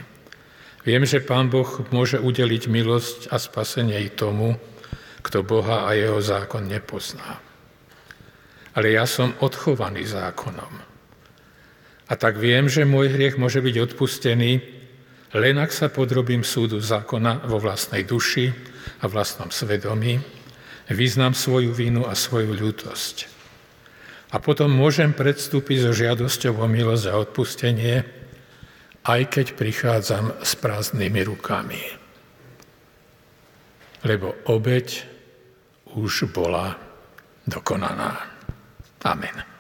Viem, 0.88 1.04
že 1.04 1.20
Pán 1.20 1.52
Boh 1.52 1.68
môže 1.92 2.24
udeliť 2.24 2.72
milosť 2.72 3.20
a 3.32 3.40
spasenie 3.40 4.00
i 4.08 4.12
tomu, 4.12 4.56
kto 5.20 5.44
Boha 5.44 5.88
a 5.88 5.96
jeho 5.96 6.24
zákon 6.24 6.64
nepozná 6.64 7.44
ale 8.74 8.94
ja 8.94 9.06
som 9.06 9.38
odchovaný 9.42 10.06
zákonom. 10.06 10.74
A 12.10 12.14
tak 12.20 12.38
viem, 12.38 12.68
že 12.68 12.86
môj 12.86 13.14
hriech 13.14 13.40
môže 13.40 13.64
byť 13.64 13.76
odpustený, 13.94 14.52
len 15.34 15.56
ak 15.58 15.74
sa 15.74 15.90
podrobím 15.90 16.46
súdu 16.46 16.78
zákona 16.78 17.50
vo 17.50 17.58
vlastnej 17.58 18.06
duši 18.06 18.54
a 19.02 19.10
vlastnom 19.10 19.50
svedomí, 19.50 20.22
vyznám 20.94 21.34
svoju 21.34 21.74
vinu 21.74 22.06
a 22.06 22.14
svoju 22.14 22.54
ľútosť. 22.54 23.16
A 24.34 24.42
potom 24.42 24.74
môžem 24.74 25.14
predstúpiť 25.14 25.90
so 25.90 25.92
žiadosťou 25.94 26.58
o 26.58 26.68
milosť 26.70 27.06
a 27.10 27.18
odpustenie, 27.22 27.96
aj 29.06 29.22
keď 29.30 29.46
prichádzam 29.54 30.42
s 30.42 30.58
prázdnymi 30.58 31.22
rukami. 31.26 31.82
Lebo 34.04 34.34
obeď 34.50 35.06
už 35.94 36.34
bola 36.34 36.76
dokonaná. 37.46 38.33
Amém. 39.04 39.53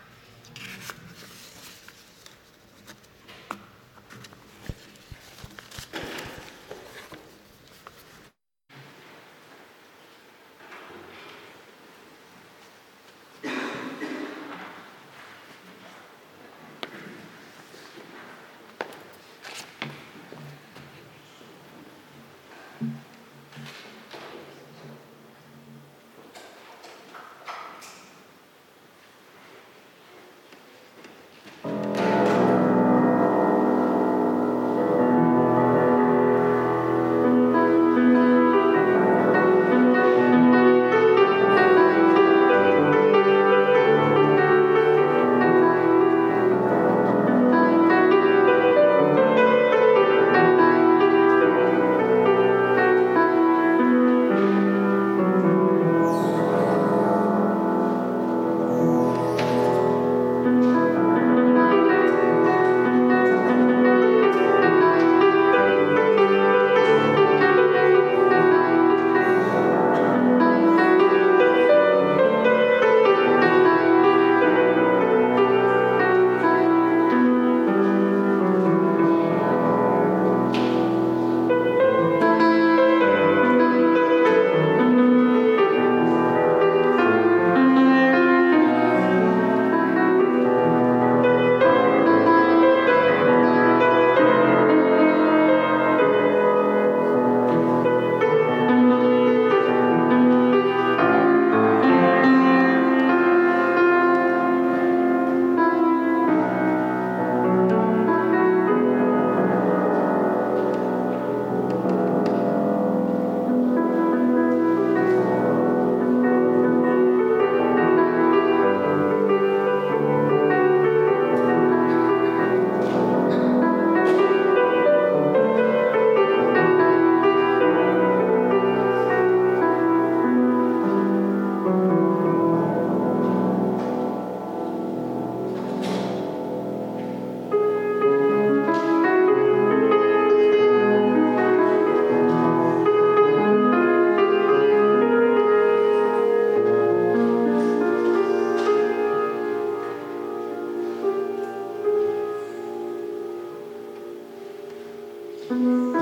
Amen. 155.51 155.92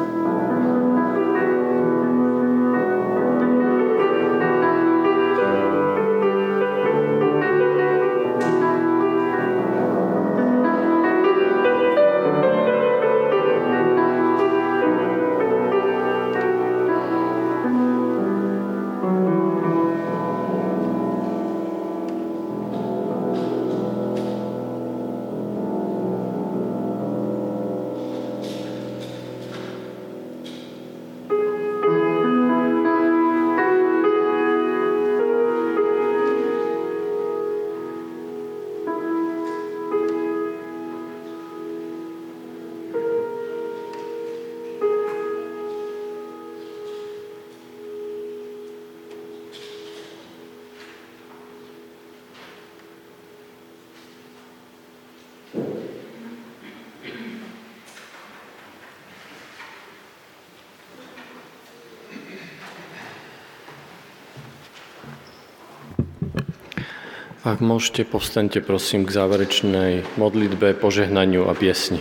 Ak 67.42 67.58
môžete, 67.58 68.06
povstaňte 68.06 68.62
prosím 68.62 69.10
k 69.10 69.18
záverečnej 69.18 70.06
modlitbe, 70.14 70.78
požehnaniu 70.78 71.50
a 71.50 71.58
piesni. 71.58 71.98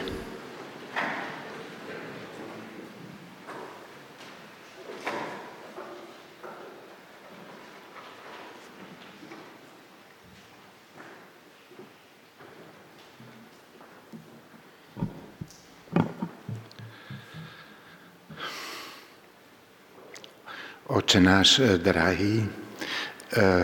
Oče 20.85 21.17
náš 21.25 21.81
drahý, 21.81 22.45
E, 22.45 22.60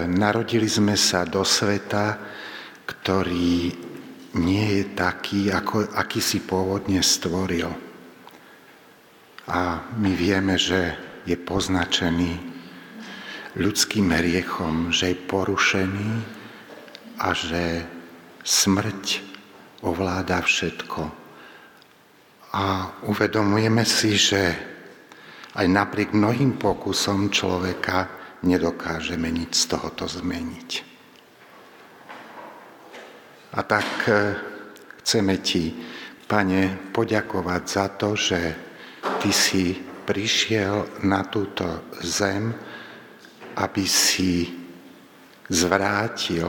narodili 0.07 0.71
sme 0.71 0.95
sa 0.95 1.27
do 1.27 1.43
sveta, 1.43 2.19
ktorý 2.87 3.75
nie 4.37 4.67
je 4.79 4.85
taký, 4.95 5.51
ako, 5.51 5.91
aký 5.97 6.21
si 6.23 6.45
pôvodne 6.45 7.03
stvoril. 7.03 7.67
A 9.47 9.83
my 9.97 10.13
vieme, 10.15 10.59
že 10.59 10.95
je 11.27 11.35
poznačený 11.35 12.39
ľudským 13.57 14.13
hriechom, 14.13 14.93
že 14.95 15.15
je 15.15 15.23
porušený 15.27 16.11
a 17.19 17.33
že 17.33 17.83
smrť 18.45 19.25
ovláda 19.83 20.45
všetko. 20.45 21.03
A 22.55 22.65
uvedomujeme 23.09 23.83
si, 23.83 24.15
že 24.15 24.55
aj 25.57 25.67
napriek 25.67 26.13
mnohým 26.13 26.61
pokusom 26.61 27.33
človeka 27.33 28.26
nedokážeme 28.47 29.29
nič 29.29 29.67
z 29.67 29.75
tohoto 29.75 30.07
zmeniť. 30.07 30.71
A 33.57 33.61
tak 33.65 33.89
e, 34.07 34.13
chceme 35.03 35.41
ti, 35.43 35.75
pane, 36.29 36.93
poďakovať 36.93 37.63
za 37.67 37.87
to, 37.97 38.15
že 38.15 38.41
ty 39.19 39.31
si 39.33 39.75
prišiel 40.07 41.03
na 41.09 41.27
túto 41.27 41.91
zem, 42.05 42.55
aby 43.57 43.85
si 43.89 44.47
zvrátil 45.49 46.47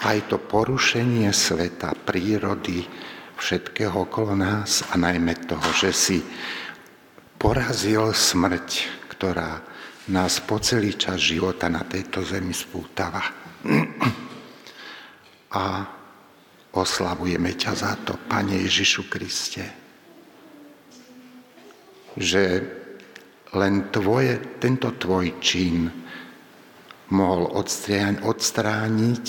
aj 0.00 0.18
to 0.28 0.40
porušenie 0.40 1.28
sveta, 1.30 1.92
prírody, 1.92 2.84
všetkého 3.36 4.08
okolo 4.08 4.32
nás 4.32 4.80
a 4.88 4.96
najmä 4.96 5.44
toho, 5.44 5.68
že 5.76 5.90
si 5.92 6.18
porazil 7.36 8.16
smrť, 8.16 8.68
ktorá 9.12 9.60
nás 10.06 10.38
po 10.42 10.62
celý 10.62 10.94
čas 10.94 11.18
života 11.18 11.66
na 11.66 11.82
tejto 11.82 12.22
zemi 12.22 12.54
spútava. 12.54 13.22
A 15.56 15.64
oslavujeme 16.76 17.56
ťa 17.56 17.72
za 17.74 17.92
to, 18.04 18.14
Pane 18.28 18.60
Ježišu 18.62 19.08
Kriste, 19.10 19.64
že 22.16 22.42
len 23.56 23.88
tvoje, 23.88 24.60
tento 24.60 24.92
tvoj 24.94 25.40
čin 25.40 25.88
mohol 27.10 27.50
odstrániť 28.22 29.26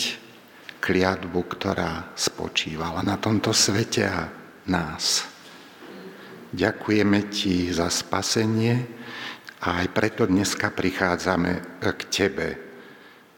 kliatbu, 0.84 1.42
ktorá 1.58 2.12
spočívala 2.14 3.02
na 3.02 3.18
tomto 3.18 3.54
svete 3.54 4.04
a 4.06 4.30
nás. 4.68 5.26
Ďakujeme 6.52 7.28
ti 7.28 7.72
za 7.72 7.92
spasenie, 7.92 8.88
a 9.58 9.82
aj 9.82 9.88
preto 9.90 10.30
dneska 10.30 10.70
prichádzame 10.70 11.82
k 11.82 12.02
Tebe. 12.14 12.50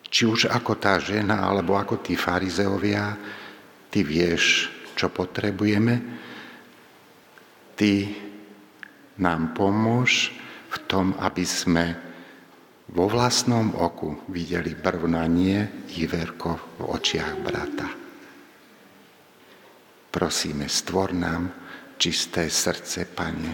Či 0.09 0.25
už 0.25 0.51
ako 0.51 0.75
tá 0.75 0.99
žena, 0.99 1.47
alebo 1.47 1.79
ako 1.79 2.03
tí 2.03 2.19
farizeovia, 2.19 3.15
Ty 3.89 3.99
vieš, 4.05 4.69
čo 4.93 5.09
potrebujeme. 5.09 5.95
Ty 7.73 7.93
nám 9.23 9.55
pomôž 9.55 10.35
v 10.69 10.77
tom, 10.85 11.17
aby 11.17 11.45
sme 11.47 11.85
vo 12.89 13.05
vlastnom 13.05 13.73
oku 13.77 14.29
videli 14.33 14.73
brvnanie 14.73 15.87
Iverko 15.97 16.77
v 16.77 16.81
očiach 16.89 17.33
brata. 17.41 17.89
Prosíme, 20.09 20.65
stvor 20.65 21.13
nám 21.13 21.43
čisté 22.01 22.49
srdce, 22.49 23.05
Pane. 23.09 23.53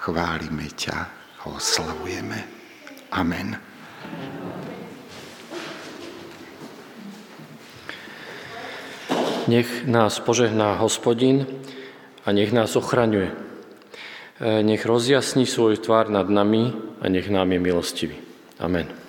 Chválime 0.00 0.68
ťa 0.72 1.23
ho 1.44 1.56
oslavujeme. 1.56 2.44
Amen. 3.12 3.60
Nech 9.48 9.84
nás 9.84 10.20
požehná 10.24 10.80
hospodin 10.80 11.46
a 12.24 12.32
nech 12.32 12.52
nás 12.52 12.76
ochraňuje. 12.76 13.28
E, 13.28 14.62
nech 14.64 14.86
rozjasní 14.86 15.44
svoj 15.46 15.76
tvár 15.76 16.08
nad 16.08 16.28
nami 16.32 16.72
a 17.00 17.08
nech 17.12 17.28
nám 17.28 17.52
je 17.52 17.60
milostivý. 17.60 18.16
Amen. 18.56 19.03